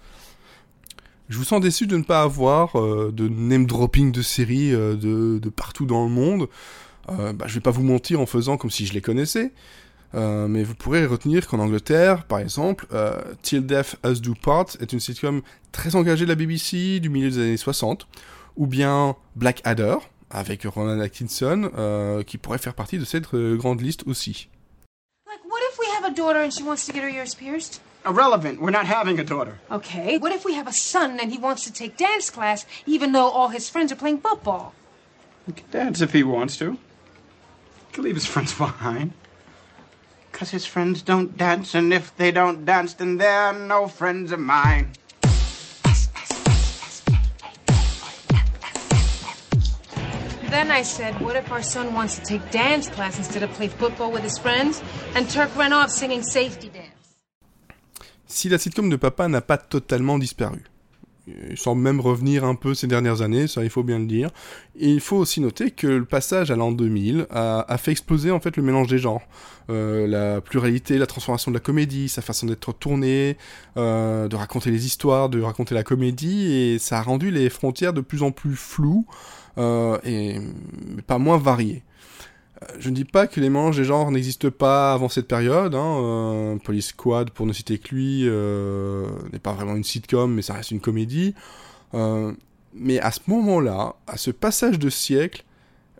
Je 1.28 1.38
vous 1.38 1.44
sens 1.44 1.60
déçu 1.60 1.86
de 1.86 1.96
ne 1.96 2.02
pas 2.02 2.22
avoir 2.22 2.74
de 2.74 3.28
name 3.28 3.66
dropping 3.66 4.12
de 4.12 4.20
séries 4.20 4.72
de, 4.72 5.48
partout 5.54 5.86
dans 5.86 6.04
le 6.04 6.10
monde. 6.10 6.48
Bah, 7.08 7.46
je 7.46 7.54
vais 7.54 7.60
pas 7.60 7.70
vous 7.70 7.82
mentir 7.82 8.20
en 8.20 8.26
faisant 8.26 8.58
comme 8.58 8.70
si 8.70 8.84
je 8.84 8.92
les 8.92 9.00
connaissais. 9.00 9.52
Euh, 10.14 10.46
mais 10.46 10.62
vous 10.62 10.74
pourrez 10.74 11.06
retenir 11.06 11.46
qu'en 11.48 11.58
Angleterre, 11.58 12.24
par 12.24 12.38
exemple, 12.38 12.86
euh, 12.92 13.20
Till 13.42 13.66
Death 13.66 13.96
Us 14.06 14.20
Do 14.20 14.34
Part 14.40 14.66
est 14.80 14.92
une 14.92 15.00
sitcom 15.00 15.42
très 15.72 15.96
engagée 15.96 16.24
de 16.24 16.28
la 16.30 16.36
BBC 16.36 17.00
du 17.00 17.08
milieu 17.08 17.30
des 17.30 17.38
années 17.38 17.56
60, 17.56 18.06
ou 18.56 18.66
bien 18.66 19.16
Black 19.34 19.60
Adder, 19.64 19.96
avec 20.30 20.62
Ronan 20.64 21.00
Atkinson, 21.00 21.70
euh, 21.76 22.22
qui 22.22 22.38
pourrait 22.38 22.58
faire 22.58 22.74
partie 22.74 22.98
de 22.98 23.04
cette 23.04 23.34
grande 23.34 23.80
liste 23.80 24.04
aussi. 24.06 24.48
Like, 25.26 25.44
what 25.46 25.58
if 25.72 25.78
we 25.78 25.88
have 25.96 26.04
have 26.04 26.12
a 26.12 26.14
daughter 26.14 26.40
and 26.40 26.52
she 26.52 26.62
wants 26.62 26.86
to 26.86 26.92
get 26.92 27.02
her 27.02 27.08
ears 27.08 27.34
pierced? 27.34 27.80
Irrelevant. 28.06 28.60
We're 28.60 28.70
not 28.70 28.86
having 28.86 29.18
a 29.18 29.24
daughter. 29.24 29.58
Okay. 29.70 30.18
What 30.18 30.32
if 30.32 30.44
we 30.44 30.54
have 30.54 30.68
a 30.68 30.72
son 30.72 31.18
and 31.20 31.32
he 31.32 31.38
wants 31.38 31.64
to 31.64 31.72
take 31.72 31.96
dance 31.96 32.30
class 32.30 32.66
even 32.86 33.12
though 33.12 33.28
all 33.28 33.48
his 33.48 33.70
friends 33.70 33.90
are 33.90 33.96
playing 33.96 34.18
football? 34.18 34.74
He 35.46 35.52
can 35.52 35.64
dance 35.70 36.00
if 36.00 36.12
he 36.12 36.22
wants 36.22 36.56
to. 36.58 36.72
He 36.72 37.92
can 37.92 38.04
leave 38.04 38.14
his 38.14 38.26
friends 38.26 38.52
behind. 38.58 39.12
Because 40.34 40.50
his 40.50 40.66
friends 40.66 41.00
don't 41.00 41.38
dance, 41.38 41.76
and 41.76 41.94
if 41.94 42.10
they 42.16 42.32
don't 42.32 42.64
dance, 42.64 42.94
then 42.94 43.18
they're 43.18 43.52
no 43.52 43.86
friends 43.86 44.32
of 44.32 44.40
mine. 44.40 44.90
Then 50.50 50.72
I 50.72 50.82
said, 50.82 51.20
what 51.20 51.36
if 51.36 51.52
our 51.52 51.62
son 51.62 51.94
wants 51.94 52.18
to 52.18 52.24
take 52.24 52.50
dance 52.50 52.88
class 52.88 53.16
instead 53.16 53.44
of 53.44 53.50
play 53.52 53.68
football 53.68 54.10
with 54.10 54.24
his 54.24 54.36
friends? 54.36 54.82
And 55.14 55.30
Turk 55.30 55.54
ran 55.54 55.72
off 55.72 55.90
singing 55.90 56.24
safety 56.24 56.68
dance? 56.68 57.14
Si 58.26 58.48
la 58.48 58.58
sitcom 58.58 58.90
de 58.90 58.98
papa 58.98 59.28
n'a 59.28 59.40
pas 59.40 59.58
totalement 59.58 60.18
disparu. 60.18 60.58
Il 61.26 61.56
semble 61.56 61.80
même 61.80 62.00
revenir 62.00 62.44
un 62.44 62.54
peu 62.54 62.74
ces 62.74 62.86
dernières 62.86 63.22
années, 63.22 63.46
ça 63.46 63.64
il 63.64 63.70
faut 63.70 63.82
bien 63.82 63.98
le 63.98 64.06
dire. 64.06 64.30
Et 64.76 64.90
il 64.90 65.00
faut 65.00 65.16
aussi 65.16 65.40
noter 65.40 65.70
que 65.70 65.86
le 65.86 66.04
passage 66.04 66.50
à 66.50 66.56
l'an 66.56 66.70
2000 66.70 67.26
a, 67.30 67.60
a, 67.60 67.78
fait 67.78 67.92
exploser 67.92 68.30
en 68.30 68.40
fait 68.40 68.56
le 68.56 68.62
mélange 68.62 68.88
des 68.88 68.98
genres. 68.98 69.22
Euh, 69.70 70.06
la 70.06 70.42
pluralité, 70.42 70.98
la 70.98 71.06
transformation 71.06 71.50
de 71.50 71.56
la 71.56 71.60
comédie, 71.60 72.08
sa 72.10 72.20
façon 72.20 72.46
d'être 72.46 72.72
tournée, 72.74 73.38
euh, 73.78 74.28
de 74.28 74.36
raconter 74.36 74.70
les 74.70 74.84
histoires, 74.84 75.30
de 75.30 75.40
raconter 75.40 75.74
la 75.74 75.82
comédie, 75.82 76.52
et 76.52 76.78
ça 76.78 76.98
a 76.98 77.02
rendu 77.02 77.30
les 77.30 77.48
frontières 77.48 77.94
de 77.94 78.02
plus 78.02 78.22
en 78.22 78.30
plus 78.30 78.56
floues 78.56 79.06
euh, 79.56 79.98
et 80.04 80.38
pas 81.06 81.18
moins 81.18 81.38
variées. 81.38 81.82
Je 82.78 82.88
ne 82.88 82.94
dis 82.94 83.04
pas 83.04 83.26
que 83.26 83.40
les 83.40 83.50
mélanges 83.50 83.76
des 83.76 83.84
genres 83.84 84.10
n'existent 84.10 84.50
pas 84.50 84.92
avant 84.94 85.08
cette 85.08 85.28
période. 85.28 85.74
Hein. 85.74 85.98
Euh, 86.00 86.56
Police 86.56 86.88
Squad, 86.88 87.30
pour 87.30 87.46
ne 87.46 87.52
citer 87.52 87.78
que 87.78 87.94
lui, 87.94 88.22
euh, 88.24 89.06
n'est 89.32 89.38
pas 89.38 89.52
vraiment 89.52 89.74
une 89.74 89.84
sitcom, 89.84 90.32
mais 90.32 90.42
ça 90.42 90.54
reste 90.54 90.70
une 90.70 90.80
comédie. 90.80 91.34
Euh, 91.94 92.32
mais 92.74 92.98
à 93.00 93.10
ce 93.10 93.20
moment-là, 93.28 93.94
à 94.06 94.16
ce 94.16 94.30
passage 94.30 94.78
de 94.78 94.90
siècle, 94.90 95.44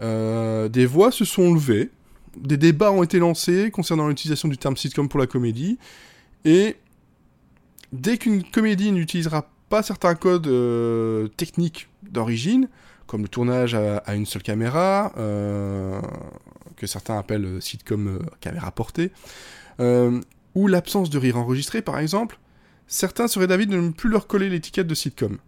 euh, 0.00 0.68
des 0.68 0.86
voix 0.86 1.12
se 1.12 1.24
sont 1.24 1.54
levées, 1.54 1.90
des 2.36 2.56
débats 2.56 2.90
ont 2.90 3.02
été 3.02 3.18
lancés 3.18 3.70
concernant 3.70 4.08
l'utilisation 4.08 4.48
du 4.48 4.58
terme 4.58 4.76
sitcom 4.76 5.08
pour 5.08 5.20
la 5.20 5.26
comédie, 5.26 5.78
et 6.44 6.76
dès 7.92 8.18
qu'une 8.18 8.42
comédie 8.42 8.90
n'utilisera 8.90 9.48
pas 9.68 9.82
certains 9.82 10.16
codes 10.16 10.48
euh, 10.48 11.28
techniques 11.36 11.88
d'origine, 12.02 12.68
comme 13.06 13.22
le 13.22 13.28
tournage 13.28 13.74
à, 13.74 14.14
une 14.14 14.26
seule 14.26 14.42
caméra, 14.42 15.12
euh, 15.16 16.00
que 16.76 16.86
certains 16.86 17.18
appellent 17.18 17.60
sitcom 17.60 18.08
euh, 18.08 18.18
caméra 18.40 18.70
portée, 18.70 19.12
euh, 19.80 20.20
ou 20.54 20.66
l'absence 20.66 21.10
de 21.10 21.18
rire 21.18 21.36
enregistré 21.36 21.82
par 21.82 21.98
exemple, 21.98 22.38
certains 22.86 23.28
seraient 23.28 23.46
d'avis 23.46 23.66
de 23.66 23.76
ne 23.76 23.90
plus 23.90 24.10
leur 24.10 24.26
coller 24.26 24.48
l'étiquette 24.48 24.86
de 24.86 24.94
sitcom. 24.94 25.38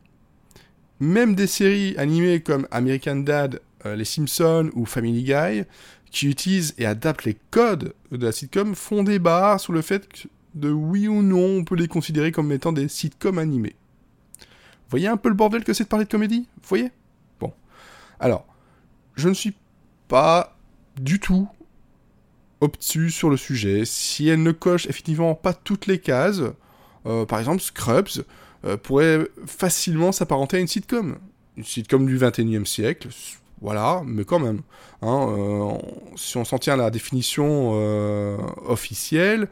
Même 1.00 1.34
des 1.34 1.46
séries 1.46 1.94
animées 1.98 2.40
comme 2.40 2.66
American 2.70 3.16
Dad, 3.16 3.60
euh, 3.84 3.96
Les 3.96 4.04
Simpsons 4.04 4.70
ou 4.74 4.86
Family 4.86 5.22
Guy, 5.24 5.64
qui 6.10 6.28
utilisent 6.28 6.74
et 6.78 6.86
adaptent 6.86 7.24
les 7.24 7.36
codes 7.50 7.92
de 8.10 8.24
la 8.24 8.32
sitcom, 8.32 8.74
font 8.74 9.02
débat 9.02 9.58
sur 9.58 9.72
le 9.72 9.82
fait 9.82 10.26
de 10.54 10.70
oui 10.70 11.06
ou 11.06 11.22
non 11.22 11.58
on 11.58 11.64
peut 11.64 11.74
les 11.74 11.88
considérer 11.88 12.32
comme 12.32 12.50
étant 12.50 12.72
des 12.72 12.88
sitcoms 12.88 13.38
animés. 13.38 13.76
Voyez 14.88 15.08
un 15.08 15.16
peu 15.16 15.28
le 15.28 15.34
bordel 15.34 15.64
que 15.64 15.72
c'est 15.72 15.84
de 15.84 15.88
parler 15.88 16.06
de 16.06 16.10
comédie? 16.10 16.46
Voyez? 16.62 16.90
Alors, 18.20 18.46
je 19.14 19.28
ne 19.28 19.34
suis 19.34 19.54
pas 20.08 20.56
du 21.00 21.20
tout 21.20 21.48
obtus 22.60 23.10
sur 23.10 23.30
le 23.30 23.36
sujet. 23.36 23.84
Si 23.84 24.28
elle 24.28 24.42
ne 24.42 24.52
coche 24.52 24.86
effectivement 24.86 25.34
pas 25.34 25.52
toutes 25.52 25.86
les 25.86 25.98
cases, 25.98 26.42
euh, 27.06 27.26
par 27.26 27.38
exemple 27.38 27.62
Scrubs 27.62 28.24
euh, 28.64 28.76
pourrait 28.76 29.26
facilement 29.46 30.12
s'apparenter 30.12 30.56
à 30.56 30.60
une 30.60 30.66
sitcom. 30.66 31.16
Une 31.56 31.64
sitcom 31.64 32.06
du 32.06 32.18
21e 32.18 32.64
siècle, 32.64 33.08
voilà, 33.60 34.02
mais 34.04 34.24
quand 34.24 34.38
même. 34.38 34.60
Hein, 35.02 35.28
euh, 35.30 35.72
si 36.16 36.36
on 36.36 36.44
s'en 36.44 36.58
tient 36.58 36.74
à 36.74 36.76
la 36.76 36.90
définition 36.90 37.72
officielle, 38.66 39.48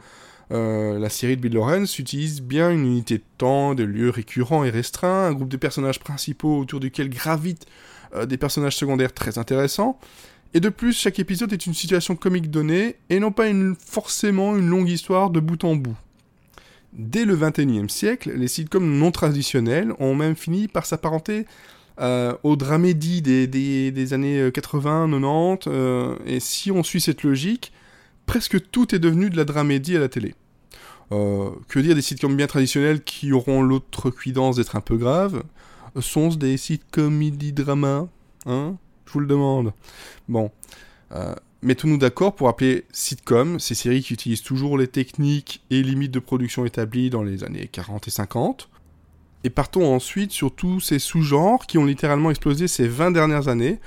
euh, 0.52 0.98
la 0.98 1.08
série 1.08 1.36
de 1.36 1.40
Bill 1.40 1.54
Lawrence 1.54 1.98
utilise 1.98 2.42
bien 2.42 2.70
une 2.70 2.84
unité 2.84 3.18
de 3.18 3.24
temps, 3.38 3.74
de 3.74 3.84
lieux 3.84 4.10
récurrents 4.10 4.64
et 4.64 4.70
restreints, 4.70 5.26
un 5.26 5.32
groupe 5.32 5.48
de 5.48 5.56
personnages 5.56 6.00
principaux 6.00 6.58
autour 6.58 6.80
duquel 6.80 7.08
gravitent 7.08 7.66
euh, 8.14 8.26
des 8.26 8.36
personnages 8.36 8.76
secondaires 8.76 9.12
très 9.12 9.38
intéressants. 9.38 9.98
Et 10.52 10.60
de 10.60 10.68
plus, 10.68 10.92
chaque 10.92 11.18
épisode 11.18 11.52
est 11.52 11.66
une 11.66 11.74
situation 11.74 12.14
comique 12.14 12.50
donnée, 12.50 12.96
et 13.10 13.18
non 13.18 13.32
pas 13.32 13.46
forcément 13.84 14.56
une 14.56 14.68
longue 14.68 14.88
histoire 14.88 15.30
de 15.30 15.40
bout 15.40 15.64
en 15.64 15.74
bout. 15.74 15.96
Dès 16.92 17.24
le 17.24 17.36
XXIe 17.36 17.88
siècle, 17.88 18.32
les 18.36 18.46
sitcoms 18.46 18.98
non 18.98 19.10
traditionnels 19.10 19.92
ont 19.98 20.14
même 20.14 20.36
fini 20.36 20.68
par 20.68 20.86
s'apparenter 20.86 21.44
euh, 22.00 22.34
aux 22.44 22.54
dramédies 22.54 23.20
des, 23.20 23.48
des, 23.48 24.12
années 24.12 24.50
80, 24.52 25.08
90, 25.10 25.68
euh, 25.68 26.16
et 26.24 26.38
si 26.38 26.70
on 26.70 26.84
suit 26.84 27.00
cette 27.00 27.24
logique, 27.24 27.72
presque 28.26 28.70
tout 28.70 28.94
est 28.94 28.98
devenu 28.98 29.30
de 29.30 29.36
la 29.36 29.44
dramédie 29.44 29.96
à 29.96 30.00
la 30.00 30.08
télé. 30.08 30.34
Euh, 31.12 31.50
que 31.68 31.78
dire 31.78 31.94
des 31.94 32.02
sitcoms 32.02 32.36
bien 32.36 32.46
traditionnels 32.46 33.02
qui 33.02 33.32
auront 33.32 33.62
l'autre 33.62 34.10
cuidance 34.10 34.56
d'être 34.56 34.76
un 34.76 34.80
peu 34.80 34.96
graves? 34.96 35.42
Sont-ce 36.00 36.38
des 36.38 36.56
sitcoms 36.56 37.14
midi-drama 37.14 38.08
Hein? 38.46 38.76
Je 39.06 39.12
vous 39.12 39.20
le 39.20 39.26
demande. 39.26 39.72
Bon. 40.28 40.50
Euh, 41.12 41.34
Mettons-nous 41.64 41.96
d'accord 41.96 42.34
pour 42.34 42.50
appeler 42.50 42.84
sitcom 42.92 43.58
ces 43.58 43.74
séries 43.74 44.02
qui 44.02 44.12
utilisent 44.12 44.42
toujours 44.42 44.76
les 44.76 44.86
techniques 44.86 45.64
et 45.70 45.82
limites 45.82 46.10
de 46.10 46.18
production 46.18 46.66
établies 46.66 47.08
dans 47.08 47.22
les 47.22 47.42
années 47.42 47.68
40 47.72 48.06
et 48.06 48.10
50. 48.10 48.68
Et 49.44 49.50
partons 49.50 49.94
ensuite 49.94 50.30
sur 50.30 50.54
tous 50.54 50.80
ces 50.80 50.98
sous-genres 50.98 51.66
qui 51.66 51.78
ont 51.78 51.86
littéralement 51.86 52.28
explosé 52.28 52.68
ces 52.68 52.86
20 52.86 53.12
dernières 53.12 53.48
années. 53.48 53.80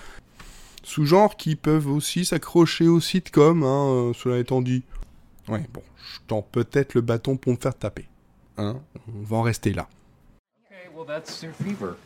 Sous-genres 0.88 1.36
qui 1.36 1.58
peuvent 1.58 1.90
aussi 1.90 2.24
s'accrocher 2.24 2.88
aux 2.88 3.02
sitcoms, 3.02 3.62
hein, 3.62 3.88
euh, 3.90 4.14
cela 4.14 4.38
étant 4.38 4.62
dit. 4.62 4.84
Ouais, 5.50 5.66
bon, 5.74 5.82
je 5.98 6.20
tends 6.28 6.42
peut-être 6.42 6.94
le 6.94 7.02
bâton 7.02 7.36
pour 7.36 7.52
me 7.52 7.58
faire 7.58 7.78
taper. 7.78 8.06
Hein, 8.58 8.78
on 9.10 9.22
va 9.26 9.36
en 9.36 9.42
rester 9.42 9.74
là. 9.74 9.90
Okay, 10.66 10.88
well 10.96 11.06
that's 11.06 11.44
your 11.44 11.52
fever. 11.52 11.98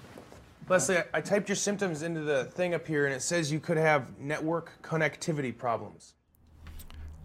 Leslie, 0.67 0.95
I, 0.95 1.19
I 1.19 1.21
typed 1.21 1.47
your 1.47 1.57
symptoms 1.57 2.01
into 2.01 2.21
the 2.21 2.51
thing 2.55 2.73
up 2.73 2.87
here 2.87 3.05
and 3.05 3.13
it 3.13 3.21
says 3.21 3.51
you 3.51 3.59
could 3.59 3.77
have 3.77 4.05
network 4.19 4.71
connectivity 4.81 5.53
problems. 5.53 6.15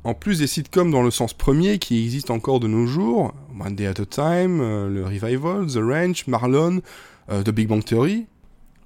En 0.04 0.12
plus 0.12 0.40
des 0.40 0.46
sitcoms 0.46 0.90
dans 0.90 1.02
le 1.02 1.10
sens 1.10 1.32
premier 1.32 1.78
qui 1.78 2.04
existent 2.04 2.34
encore 2.34 2.60
de 2.60 2.68
nos 2.68 2.86
jours, 2.86 3.32
One 3.58 3.75
Day 3.75 3.86
at 3.86 3.98
a 3.98 4.04
Time, 4.04 4.60
euh, 4.60 4.90
le 4.90 5.06
Revival, 5.06 5.66
The 5.66 5.80
Ranch, 5.82 6.26
Marlon, 6.26 6.82
euh, 7.30 7.42
The 7.42 7.50
Big 7.50 7.66
Bang 7.66 7.82
Theory, 7.82 8.26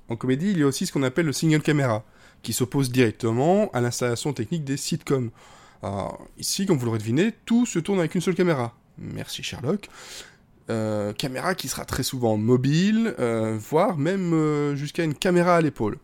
en 0.09 0.15
comédie, 0.15 0.53
il 0.53 0.59
y 0.59 0.63
a 0.63 0.67
aussi 0.67 0.87
ce 0.87 0.93
qu'on 0.93 1.03
appelle 1.03 1.27
le 1.27 1.33
single 1.33 1.63
camera, 1.63 2.05
qui 2.43 2.53
s'oppose 2.53 2.91
directement 2.91 3.71
à 3.73 3.81
l'installation 3.81 4.33
technique 4.33 4.65
des 4.65 4.77
sitcoms. 4.77 5.31
Ici, 6.39 6.67
comme 6.67 6.77
vous 6.77 6.87
l'aurez 6.87 6.99
deviné, 6.99 7.33
tout 7.47 7.65
se 7.65 7.79
tourne 7.79 7.99
avec 7.99 8.15
une 8.15 8.21
seule 8.21 8.35
caméra. 8.35 8.75
Merci 8.99 9.43
Sherlock. 9.43 9.89
Euh, 10.71 11.13
caméra 11.13 11.57
qui 11.57 11.67
sera 11.67 11.85
très 11.85 12.05
souvent 12.05 12.37
mobile, 12.37 13.15
euh, 13.19 13.59
voire 13.59 13.97
même 13.97 14.33
euh, 14.33 14.77
jusqu'à 14.77 15.03
une 15.03 15.15
caméra 15.15 15.57
à 15.57 15.61
l'épaule. 15.61 15.99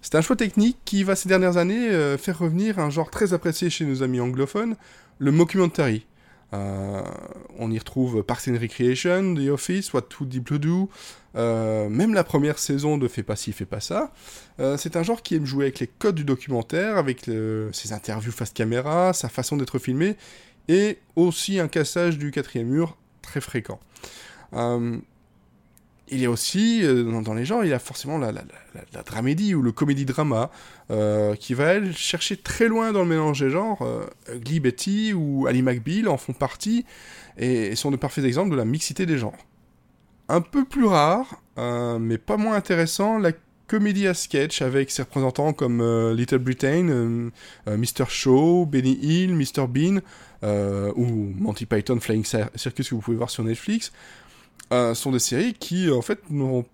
C'est 0.00 0.14
un 0.14 0.20
choix 0.20 0.36
technique 0.36 0.78
qui 0.84 1.02
va 1.02 1.16
ces 1.16 1.28
dernières 1.28 1.56
années 1.56 1.88
faire 2.18 2.40
revenir 2.40 2.80
un 2.80 2.90
genre 2.90 3.08
très 3.08 3.34
apprécié 3.34 3.70
chez 3.70 3.84
nos 3.84 4.02
amis 4.02 4.20
anglophones, 4.20 4.74
le 5.18 5.30
mockumentary. 5.30 6.06
Euh, 6.54 7.02
on 7.58 7.70
y 7.70 7.78
retrouve 7.78 8.22
Parks 8.22 8.48
and 8.48 8.58
Recreation, 8.60 9.34
The 9.34 9.48
Office, 9.48 9.92
What 9.92 10.02
Two 10.02 10.26
Deep 10.26 10.46
to 10.46 10.58
Do, 10.58 10.90
euh, 11.36 11.88
même 11.88 12.14
la 12.14 12.24
première 12.24 12.58
saison 12.58 12.98
de 12.98 13.08
Fais 13.08 13.22
pas 13.22 13.36
ci, 13.36 13.52
fais 13.52 13.64
pas 13.64 13.80
ça. 13.80 14.12
Euh, 14.60 14.76
c'est 14.76 14.96
un 14.96 15.02
genre 15.02 15.22
qui 15.22 15.34
aime 15.34 15.46
jouer 15.46 15.66
avec 15.66 15.80
les 15.80 15.86
codes 15.86 16.14
du 16.14 16.24
documentaire, 16.24 16.96
avec 16.96 17.30
ses 17.72 17.92
interviews 17.92 18.32
face 18.32 18.52
caméra, 18.52 19.12
sa 19.12 19.28
façon 19.28 19.56
d'être 19.56 19.78
filmé, 19.78 20.16
et 20.68 20.98
aussi 21.16 21.58
un 21.58 21.68
cassage 21.68 22.18
du 22.18 22.30
quatrième 22.30 22.68
mur 22.68 22.96
très 23.22 23.40
fréquent. 23.40 23.80
Il 26.08 26.20
y 26.20 26.26
a 26.26 26.30
aussi, 26.30 26.80
euh, 26.82 27.20
dans, 27.22 27.34
les 27.34 27.44
genres, 27.44 27.64
il 27.64 27.70
y 27.70 27.72
a 27.72 27.78
forcément 27.78 28.18
la, 28.18 28.32
dramédie 29.04 29.54
ou 29.54 29.62
le 29.62 29.72
comédie-drama, 29.72 30.50
euh, 30.90 31.34
qui 31.36 31.54
va, 31.54 31.66
elle, 31.74 31.96
chercher 31.96 32.36
très 32.36 32.68
loin 32.68 32.92
dans 32.92 33.02
le 33.02 33.08
mélange 33.08 33.40
des 33.40 33.50
genres. 33.50 33.80
Euh, 33.82 34.06
Glee 34.38 34.60
Betty 34.60 35.14
ou 35.14 35.46
Ali 35.46 35.62
McBeal 35.62 36.08
en 36.08 36.16
font 36.18 36.32
partie, 36.32 36.84
et, 37.38 37.74
sont 37.76 37.90
de 37.90 37.96
parfaits 37.96 38.24
exemples 38.24 38.50
de 38.50 38.56
la 38.56 38.64
mixité 38.64 39.06
des 39.06 39.16
genres. 39.16 39.38
Un 40.28 40.40
peu 40.40 40.64
plus 40.64 40.84
rare, 40.84 41.42
mais 41.56 42.18
pas 42.18 42.36
moins 42.36 42.54
intéressant, 42.54 43.18
la 43.18 43.32
comédie 43.66 44.06
à 44.06 44.14
sketch 44.14 44.62
avec 44.62 44.90
ses 44.90 45.02
représentants 45.02 45.52
comme 45.52 45.82
Little 46.12 46.38
Britain, 46.38 47.30
Mr. 47.66 48.06
Show, 48.08 48.64
Benny 48.64 48.98
Hill, 49.02 49.34
Mr. 49.34 49.66
Bean, 49.68 50.00
ou 50.96 51.32
Monty 51.36 51.66
Python 51.66 52.00
Flying 52.00 52.24
Circus 52.24 52.88
que 52.88 52.94
vous 52.94 53.00
pouvez 53.02 53.16
voir 53.16 53.30
sur 53.30 53.44
Netflix, 53.44 53.92
euh, 54.72 54.94
sont 54.94 55.12
des 55.12 55.18
séries 55.18 55.54
qui, 55.54 55.90
en 55.90 56.02
fait, 56.02 56.30
n'ont 56.30 56.64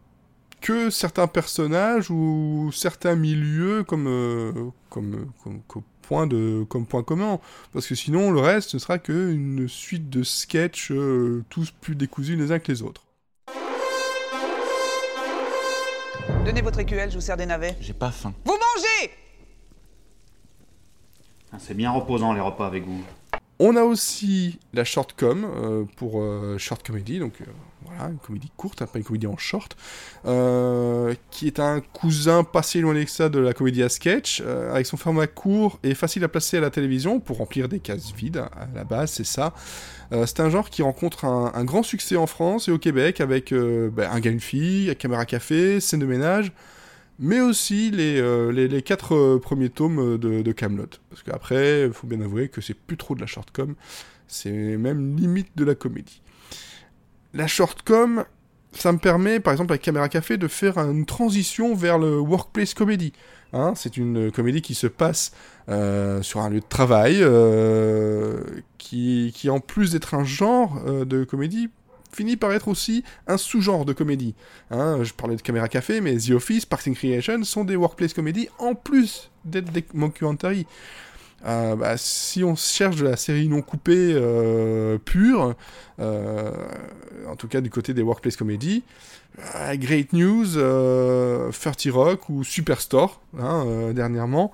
que 0.61 0.91
certains 0.91 1.27
personnages 1.27 2.11
ou 2.11 2.71
certains 2.73 3.15
milieux 3.15 3.85
comme, 3.85 4.07
euh, 4.09 4.53
comme, 4.91 5.31
comme, 5.43 5.61
comme, 5.69 5.83
point 6.03 6.27
de, 6.27 6.65
comme 6.69 6.87
point 6.87 7.03
commun. 7.03 7.39
Parce 7.73 7.87
que 7.87 7.95
sinon, 7.95 8.31
le 8.31 8.41
reste, 8.41 8.71
ce 8.71 8.79
sera 8.79 8.99
qu'une 8.99 9.69
suite 9.69 10.09
de 10.11 10.23
sketchs, 10.23 10.91
euh, 10.91 11.45
tous 11.51 11.71
plus 11.71 11.95
décousus 11.95 12.37
les 12.37 12.51
uns 12.51 12.59
que 12.59 12.73
les 12.73 12.83
autres. 12.83 13.05
Donnez 16.45 16.63
votre 16.63 16.79
écuelle, 16.79 17.11
je 17.11 17.17
vous 17.17 17.21
sers 17.21 17.37
des 17.37 17.47
navets. 17.47 17.77
J'ai 17.81 17.93
pas 17.93 18.11
faim. 18.11 18.33
Vous 18.45 18.53
mangez 18.53 19.11
Ah, 21.53 21.57
C'est 21.59 21.75
bien 21.75 21.91
reposant 21.91 22.33
les 22.33 22.41
repas 22.41 22.67
avec 22.67 22.85
vous. 22.85 23.03
On 23.61 23.75
a 23.75 23.83
aussi 23.83 24.61
la 24.73 24.85
shortcom 24.85 25.45
euh, 25.45 25.85
pour 25.97 26.21
euh, 26.23 26.59
short 26.59 26.87
comedy, 26.87 27.19
donc 27.19 27.41
euh, 27.41 27.45
voilà, 27.85 28.05
une 28.13 28.19
comédie 28.19 28.53
courte, 28.57 28.79
pas 28.79 28.99
une 28.99 29.03
comédie 29.05 29.27
en 29.27 29.37
short, 29.37 29.77
euh, 30.27 31.13
qui 31.33 31.49
est 31.49 31.59
un 31.59 31.81
cousin 31.81 32.45
pas 32.45 32.63
si 32.63 32.79
éloigné 32.79 33.05
que 33.05 33.11
ça 33.11 33.29
de 33.29 33.41
la 33.41 33.55
comédie 33.55 33.83
à 33.83 33.89
sketch, 33.89 34.43
avec 34.43 34.87
son 34.87 34.97
format 34.97 35.27
court 35.27 35.81
et 35.83 35.95
facile 35.95 36.23
à 36.23 36.29
placer 36.29 36.59
à 36.59 36.61
la 36.61 36.71
télévision 36.71 37.19
pour 37.19 37.39
remplir 37.39 37.69
des 37.69 37.81
cases 37.81 38.13
vides, 38.13 38.37
à 38.37 38.69
la 38.77 38.85
base, 38.85 39.11
c'est 39.11 39.27
ça. 39.27 39.55
C'est 40.11 40.41
un 40.41 40.51
genre 40.51 40.71
qui 40.71 40.83
rencontre 40.83 41.25
un, 41.25 41.65
grand 41.65 41.83
succès 41.83 42.17
en 42.17 42.27
France 42.27 42.69
et 42.69 42.71
au 42.71 42.79
Québec 42.79 43.21
avec 43.21 43.53
ben, 43.53 44.09
un 44.11 44.21
gars, 44.21 44.31
une 44.31 44.41
fille, 44.41 44.95
caméra 44.97 45.27
café, 45.27 45.81
scène 45.81 46.01
de 46.01 46.07
ménage, 46.07 46.53
mais 47.19 47.41
aussi 47.41 47.91
les, 47.91 48.21
euh, 48.21 48.51
les, 48.53 48.83
quatre 48.83 49.15
euh, 49.15 49.41
premiers 49.41 49.71
tomes 49.71 50.19
de, 50.19 50.43
de 50.43 50.53
Camelot. 50.53 50.87
Parce 51.11 51.23
qu'après, 51.23 51.87
il 51.87 51.93
faut 51.93 52.07
bien 52.07 52.21
avouer 52.21 52.49
que 52.49 52.61
c'est 52.61 52.75
plus 52.75 52.97
trop 52.97 53.15
de 53.15 53.21
la 53.21 53.27
shortcom, 53.27 53.75
c'est 54.27 54.51
même 54.51 55.17
limite 55.17 55.49
de 55.57 55.65
la 55.65 55.75
comédie. 55.75 56.23
La 57.35 57.47
shortcom, 57.47 58.25
ça 58.73 58.93
me 58.93 58.99
permet, 58.99 59.41
par 59.41 59.53
exemple, 59.53 59.73
avec 59.73 59.83
Caméra 59.83 60.09
Café, 60.09 60.37
de 60.37 60.49
faire 60.49 60.79
une 60.79 61.07
transition 61.07 61.75
vers 61.75 61.99
le 61.99 62.19
workplace 62.19 62.75
comedy. 62.75 63.13
Hein, 63.53 63.73
c'est 63.77 63.97
une 63.97 64.31
comédie 64.31 64.61
qui 64.61 64.75
se 64.75 64.87
passe 64.87 65.33
euh, 65.69 66.23
sur 66.23 66.41
un 66.41 66.51
lieu 66.51 66.61
de 66.61 66.69
travail, 66.69 67.19
euh, 67.21 68.43
qui, 68.77 69.33
qui, 69.35 69.49
en 69.49 69.61
plus 69.61 69.93
d'être 69.93 70.15
un 70.15 70.25
genre 70.25 70.81
euh, 70.87 71.05
de 71.05 71.25
comédie, 71.25 71.71
finit 72.13 72.37
par 72.37 72.53
être 72.53 72.69
aussi 72.69 73.05
un 73.27 73.37
sous-genre 73.37 73.85
de 73.85 73.93
comédie. 73.93 74.35
Hein, 74.71 75.03
je 75.03 75.13
parlais 75.13 75.37
de 75.37 75.43
Caméra 75.43 75.69
Café, 75.69 76.01
mais 76.01 76.17
The 76.17 76.31
Office, 76.31 76.67
Parks 76.67 76.89
and 76.89 76.95
Creation 76.95 77.45
sont 77.45 77.65
des 77.65 77.77
workplace 77.77 78.13
comédies 78.13 78.49
en 78.59 78.75
plus 78.75 79.31
d'être 79.45 79.71
des 79.73 79.85
mockumentaries. 79.95 80.67
Euh, 81.47 81.77
bah, 81.77 81.97
si 81.97 82.43
on 82.43 82.57
cherche 82.57 82.97
de 82.97 83.05
la 83.05 83.17
série 83.17 83.49
non 83.49 83.63
coupée 83.63 84.13
euh, 84.13 84.99
pure, 84.99 85.55
euh, 86.01 86.51
en 87.29 87.37
tout 87.37 87.47
cas 87.47 87.61
du 87.61 87.71
côté 87.71 87.95
des 87.95 88.03
workplace 88.03 88.37
comedy, 88.37 88.83
euh, 89.55 89.77
Great 89.77 90.13
News, 90.13 90.57
euh, 90.57 91.53
30 91.53 91.87
Rock 91.91 92.29
ou 92.29 92.43
Superstore, 92.43 93.21
hein, 93.39 93.93
dernièrement, 93.95 94.53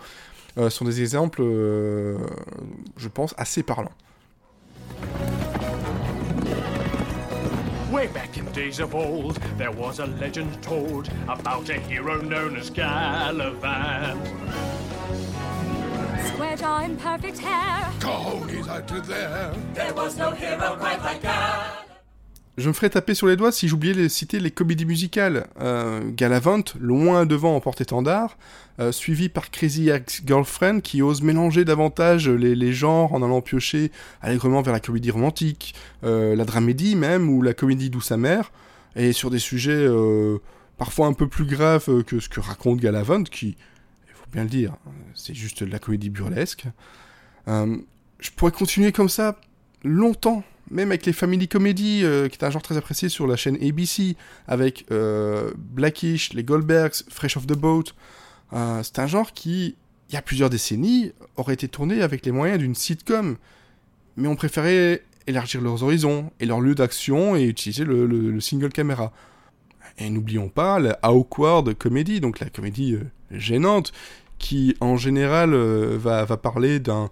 sont 0.68 0.84
des 0.84 1.00
exemples, 1.00 1.42
je 1.42 3.08
pense, 3.08 3.34
assez 3.38 3.62
parlants. 3.62 3.90
Way 8.04 8.12
back 8.12 8.36
in 8.36 8.44
days 8.52 8.80
of 8.80 8.94
old, 8.94 9.36
there 9.56 9.70
was 9.70 9.98
a 9.98 10.04
legend 10.04 10.62
told 10.62 11.08
about 11.26 11.70
a 11.70 11.80
hero 11.80 12.20
known 12.20 12.54
as 12.54 12.68
Gallivant. 12.68 14.20
Square 16.26 16.56
jaw 16.58 16.80
and 16.80 17.00
perfect 17.00 17.38
hair. 17.38 17.90
Coyotes 18.00 18.68
out 18.68 18.86
to 18.88 19.00
there. 19.00 19.54
There 19.72 19.94
was 19.94 20.18
no 20.18 20.32
hero 20.32 20.76
quite 20.76 21.00
like 21.02 21.22
Gal. 21.22 21.83
Je 22.56 22.68
me 22.68 22.72
ferais 22.72 22.90
taper 22.90 23.14
sur 23.14 23.26
les 23.26 23.34
doigts 23.34 23.50
si 23.50 23.66
j'oubliais 23.66 23.94
de 23.94 24.06
citer 24.06 24.38
les 24.38 24.52
comédies 24.52 24.84
musicales. 24.84 25.48
Euh, 25.60 26.02
Galavant, 26.12 26.62
loin 26.78 27.26
devant 27.26 27.56
en 27.56 27.60
porte-étendard, 27.60 28.38
euh, 28.78 28.92
suivi 28.92 29.28
par 29.28 29.50
Crazy 29.50 29.88
Ex-Girlfriend, 29.88 30.80
qui 30.80 31.02
ose 31.02 31.22
mélanger 31.22 31.64
davantage 31.64 32.28
les, 32.28 32.72
genres 32.72 33.12
en 33.12 33.22
allant 33.22 33.40
piocher 33.40 33.90
allègrement 34.22 34.62
vers 34.62 34.72
la 34.72 34.78
comédie 34.78 35.10
romantique, 35.10 35.74
euh, 36.04 36.36
la 36.36 36.44
dramédie 36.44 36.94
même, 36.94 37.28
ou 37.28 37.42
la 37.42 37.54
comédie 37.54 37.90
douce 37.90 38.12
amère, 38.12 38.52
et 38.94 39.12
sur 39.12 39.30
des 39.30 39.40
sujets 39.40 39.72
euh, 39.72 40.38
parfois 40.78 41.08
un 41.08 41.12
peu 41.12 41.26
plus 41.26 41.46
graves 41.46 42.04
que 42.04 42.20
ce 42.20 42.28
que 42.28 42.38
raconte 42.38 42.78
Galavant, 42.78 43.24
qui, 43.24 43.56
il 44.06 44.14
faut 44.14 44.30
bien 44.32 44.44
le 44.44 44.50
dire, 44.50 44.76
c'est 45.14 45.34
juste 45.34 45.64
de 45.64 45.70
la 45.70 45.80
comédie 45.80 46.10
burlesque. 46.10 46.66
Euh, 47.48 47.76
je 48.20 48.30
pourrais 48.30 48.52
continuer 48.52 48.92
comme 48.92 49.08
ça 49.08 49.38
longtemps 49.82 50.44
même 50.70 50.90
avec 50.90 51.06
les 51.06 51.12
family 51.12 51.48
comedy, 51.48 52.02
euh, 52.04 52.28
qui 52.28 52.38
est 52.38 52.44
un 52.44 52.50
genre 52.50 52.62
très 52.62 52.76
apprécié 52.76 53.08
sur 53.08 53.26
la 53.26 53.36
chaîne 53.36 53.56
ABC, 53.56 54.16
avec 54.46 54.86
euh, 54.90 55.52
Blackish, 55.56 56.32
les 56.32 56.44
Goldbergs, 56.44 57.04
Fresh 57.08 57.36
Off 57.36 57.46
the 57.46 57.56
Boat. 57.56 57.84
Euh, 58.52 58.80
c'est 58.82 58.98
un 58.98 59.06
genre 59.06 59.32
qui, 59.32 59.76
il 60.08 60.14
y 60.14 60.16
a 60.16 60.22
plusieurs 60.22 60.50
décennies, 60.50 61.12
aurait 61.36 61.54
été 61.54 61.68
tourné 61.68 62.02
avec 62.02 62.24
les 62.24 62.32
moyens 62.32 62.58
d'une 62.58 62.74
sitcom. 62.74 63.36
Mais 64.16 64.28
on 64.28 64.36
préférait 64.36 65.02
élargir 65.26 65.60
leurs 65.60 65.82
horizons 65.82 66.30
et 66.40 66.46
leur 66.46 66.60
lieu 66.60 66.74
d'action 66.74 67.34
et 67.36 67.44
utiliser 67.44 67.84
le, 67.84 68.06
le, 68.06 68.30
le 68.30 68.40
single 68.40 68.70
caméra. 68.70 69.12
Et 69.98 70.10
n'oublions 70.10 70.48
pas 70.48 70.78
la 70.78 70.98
awkward 71.02 71.74
comedy, 71.74 72.20
donc 72.20 72.40
la 72.40 72.48
comédie 72.48 72.96
gênante, 73.30 73.92
qui 74.38 74.76
en 74.80 74.96
général 74.96 75.54
va 75.54 76.26
parler 76.36 76.80
d'un 76.80 77.10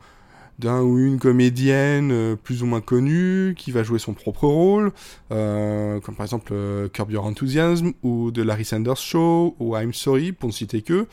d'un 0.63 0.81
ou 0.81 0.99
une 0.99 1.19
comédienne 1.19 2.13
euh, 2.13 2.37
plus 2.37 2.63
ou 2.63 2.67
moins 2.67 2.81
connue 2.81 3.55
qui 3.59 3.73
va 3.73 3.83
jouer 3.83 3.99
son 3.99 4.15
propre 4.15 4.47
rôle, 4.47 4.93
euh, 5.33 6.01
comme 6.01 6.15
par 6.15 6.25
exemple 6.25 6.53
euh, 6.55 6.89
Curb 6.89 7.11
Your 7.11 7.25
Enthusiasm 7.27 7.93
ou 8.03 8.31
The 8.31 8.39
Larry 8.39 8.65
Sanders 8.65 8.97
Show 8.97 9.57
ou 9.59 9.77
I'm 9.77 9.93
Sorry 9.93 10.33
pour 10.33 10.49
ne 10.49 10.53
citer 10.55 10.83
que, 10.83 11.07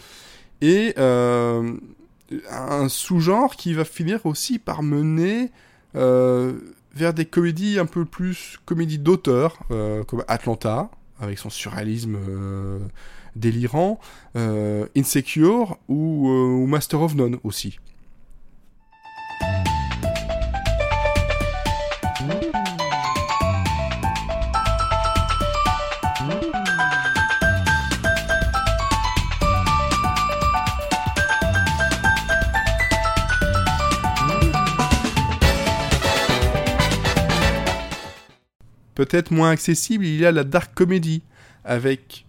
et 0.62 0.94
un 0.98 2.90
sous-genre 2.90 3.56
qui 3.56 3.74
va 3.74 3.86
finir 3.86 4.26
aussi 4.26 4.60
par 4.60 4.84
mener 4.84 5.52
vers 5.94 7.14
des 7.14 7.26
comédies 7.26 7.80
un 7.80 7.86
peu 7.86 8.06
plus 8.06 8.60
comédies 8.66 9.00
d'auteur, 9.00 9.58
comme 9.70 10.24
Atlanta 10.28 10.92
avec 11.22 11.40
son 11.40 11.50
surréalisme 11.50 12.18
délirant, 13.38 14.00
Insecure 14.36 15.78
ou 15.88 16.66
Master 16.68 17.02
of 17.02 17.16
None 17.16 17.38
aussi. 17.44 17.80
Peut-être 39.10 39.32
moins 39.32 39.50
accessible, 39.50 40.06
il 40.06 40.16
y 40.16 40.26
a 40.26 40.32
la 40.32 40.44
dark 40.44 40.74
comedy 40.74 41.24
avec 41.66 42.26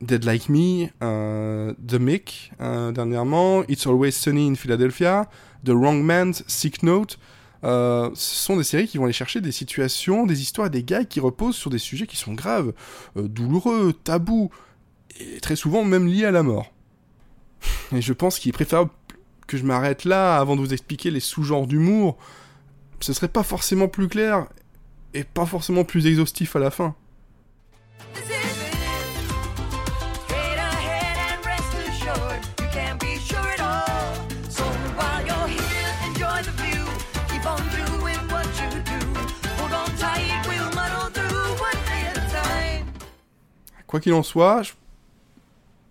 Dead 0.00 0.24
Like 0.24 0.48
Me, 0.48 0.88
euh, 1.02 1.74
The 1.86 1.94
Mick 1.94 2.52
euh, 2.60 2.90
dernièrement, 2.90 3.62
It's 3.68 3.86
Always 3.86 4.12
Sunny 4.12 4.48
in 4.48 4.54
Philadelphia, 4.54 5.28
The 5.64 5.70
Wrong 5.70 6.02
Man's 6.02 6.42
Sick 6.46 6.82
Note. 6.82 7.18
Euh, 7.64 8.10
ce 8.14 8.44
sont 8.44 8.56
des 8.56 8.64
séries 8.64 8.88
qui 8.88 8.98
vont 8.98 9.04
aller 9.04 9.12
chercher 9.12 9.40
des 9.40 9.52
situations, 9.52 10.26
des 10.26 10.42
histoires, 10.42 10.68
des 10.68 10.82
gags 10.82 11.06
qui 11.06 11.20
reposent 11.20 11.54
sur 11.54 11.70
des 11.70 11.78
sujets 11.78 12.08
qui 12.08 12.16
sont 12.16 12.32
graves, 12.32 12.72
douloureux, 13.14 13.92
tabous, 13.92 14.50
et 15.20 15.38
très 15.40 15.54
souvent 15.54 15.84
même 15.84 16.08
liés 16.08 16.24
à 16.24 16.32
la 16.32 16.42
mort. 16.42 16.72
Et 17.92 18.02
je 18.02 18.12
pense 18.12 18.40
qu'il 18.40 18.48
est 18.48 18.52
préférable 18.52 18.90
que 19.46 19.56
je 19.56 19.62
m'arrête 19.62 20.04
là 20.04 20.38
avant 20.38 20.56
de 20.56 20.60
vous 20.60 20.72
expliquer 20.72 21.12
les 21.12 21.20
sous-genres 21.20 21.68
d'humour. 21.68 22.16
Ce 22.98 23.12
serait 23.12 23.28
pas 23.28 23.44
forcément 23.44 23.86
plus 23.86 24.08
clair 24.08 24.48
et 25.14 25.24
pas 25.24 25.46
forcément 25.46 25.84
plus 25.84 26.06
exhaustif 26.06 26.56
à 26.56 26.58
la 26.58 26.70
fin. 26.70 26.94
Quoi 43.86 44.00
qu'il 44.00 44.14
en 44.14 44.22
soit, 44.22 44.62
je, 44.62 44.72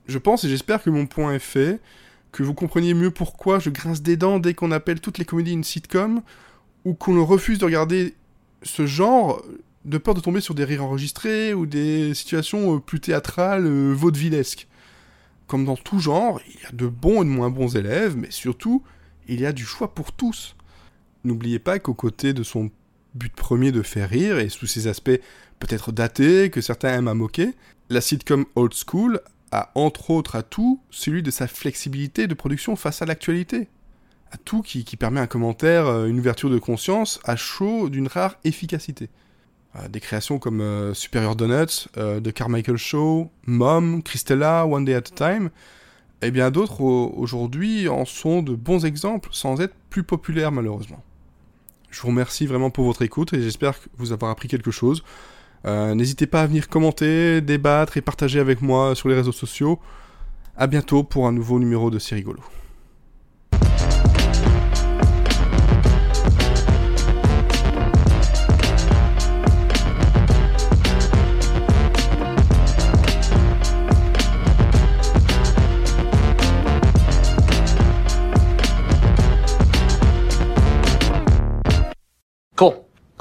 je 0.08 0.18
pense 0.18 0.44
et 0.44 0.50
j'espère 0.50 0.82
que 0.82 0.90
mon 0.90 1.06
point 1.06 1.36
est 1.36 1.40
fait, 1.40 1.80
que 2.32 2.42
vous 2.42 2.56
compreniez 2.56 2.96
mieux 2.96 3.12
pourquoi 3.12 3.60
je 3.60 3.70
grince 3.70 4.02
des 4.02 4.18
dents 4.18 4.40
dès 4.40 4.56
qu'on 4.56 4.72
appelle 4.72 5.00
toutes 5.00 5.20
les 5.20 5.26
comédies 5.26 5.54
une 5.54 5.64
sitcom, 5.64 6.24
ou 6.84 6.96
qu'on 6.96 7.24
refuse 7.24 7.60
de 7.60 7.66
regarder 7.66 8.16
ce 8.64 8.86
genre 8.86 9.42
de 9.86 9.98
peur 9.98 10.14
de 10.14 10.20
tomber 10.20 10.42
sur 10.42 10.54
des 10.54 10.64
rires 10.64 10.84
enregistrés 10.84 11.54
ou 11.54 11.66
des 11.66 12.14
situations 12.14 12.80
plus 12.80 13.00
théâtrales, 13.00 13.66
euh, 13.66 13.94
vaudevillesques. 13.94 14.68
Comme 15.48 15.66
dans 15.66 15.76
tout 15.76 16.00
genre, 16.00 16.40
il 16.48 16.62
y 16.62 16.66
a 16.66 16.72
de 16.72 16.88
bons 16.88 17.24
et 17.24 17.26
de 17.26 17.30
moins 17.30 17.50
bons 17.50 17.76
élèves, 17.76 18.16
mais 18.16 18.32
surtout, 18.32 18.84
il 19.28 19.42
y 19.42 19.46
a 19.46 19.52
du 19.52 19.66
choix 19.66 19.94
pour 19.94 20.12
tous. 20.12 20.56
N'oubliez 21.24 21.60
pas 21.60 21.80
qu'aux 21.80 21.94
côtés 21.94 22.34
de 22.34 22.44
son 22.44 22.72
but 23.16 23.34
premier 23.34 23.72
de 23.72 23.82
faire 23.82 24.10
rire, 24.10 24.40
et 24.40 24.50
sous 24.50 24.68
ses 24.68 24.88
aspects 24.88 25.20
peut-être 25.60 25.92
datés, 25.92 26.50
que 26.50 26.62
certains 26.62 26.98
aiment 26.98 27.08
à 27.08 27.14
moquer, 27.14 27.54
la 27.90 28.02
sitcom 28.02 28.46
old 28.56 28.74
school 28.74 29.20
a 29.52 29.72
entre 29.76 30.12
autres 30.12 30.36
atout 30.36 30.80
celui 30.90 31.22
de 31.22 31.32
sa 31.32 31.48
flexibilité 31.48 32.28
de 32.28 32.34
production 32.34 32.76
face 32.76 33.02
à 33.02 33.06
l'actualité. 33.06 33.68
À 34.32 34.38
tout 34.38 34.62
qui, 34.62 34.84
qui 34.86 34.96
permet 34.98 35.20
un 35.20 35.28
commentaire, 35.28 35.88
euh, 35.88 36.08
une 36.08 36.20
ouverture 36.20 36.50
de 36.50 36.58
conscience 36.58 37.20
à 37.26 37.36
chaud 37.36 37.90
d'une 37.90 38.08
rare 38.08 38.36
efficacité. 38.44 39.10
Euh, 39.76 39.88
des 39.88 40.00
créations 40.00 40.40
comme 40.40 40.62
euh, 40.62 40.94
Superior 40.94 41.36
Donuts, 41.36 41.88
The 41.96 42.32
Carmichael 42.32 42.78
Show, 42.78 43.30
Mom, 43.46 44.02
Christella, 44.04 44.66
One 44.66 44.86
Day 44.86 44.94
at 44.96 45.00
a 45.00 45.02
Time, 45.02 45.50
et 46.22 46.32
bien 46.32 46.52
d'autres 46.52 46.82
au- 46.82 47.14
aujourd'hui 47.18 47.88
en 47.90 48.06
sont 48.06 48.42
de 48.42 48.56
bons 48.56 48.86
exemples 48.86 49.30
sans 49.32 49.60
être 49.60 49.76
plus 49.90 50.04
populaires 50.04 50.52
malheureusement. 50.52 51.04
Je 51.90 52.00
vous 52.02 52.08
remercie 52.08 52.46
vraiment 52.46 52.70
pour 52.70 52.86
votre 52.86 53.02
écoute 53.02 53.34
et 53.34 53.42
j'espère 53.42 53.74
vous 53.98 54.14
avoir 54.14 54.32
appris 54.32 54.48
quelque 54.48 54.72
chose. 54.72 55.04
N'hésitez 55.66 56.26
pas 56.26 56.42
à 56.42 56.48
venir 56.48 56.70
commenter, 56.70 57.42
débattre 57.42 57.98
et 57.98 58.02
partager 58.02 58.40
avec 58.40 58.62
moi 58.62 58.96
sur 58.96 59.10
les 59.10 59.16
réseaux 59.16 59.34
sociaux. 59.34 59.78
À 60.56 60.68
bientôt 60.68 61.04
pour 61.04 61.28
un 61.28 61.34
nouveau 61.34 61.60
numéro 61.60 61.92
de 61.92 62.00
C'est 62.00 62.16
rigolo. 62.16 62.40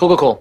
Cool. 0.00 0.08
Cool, 0.08 0.16
cool, 0.16 0.16
cool. 0.16 0.38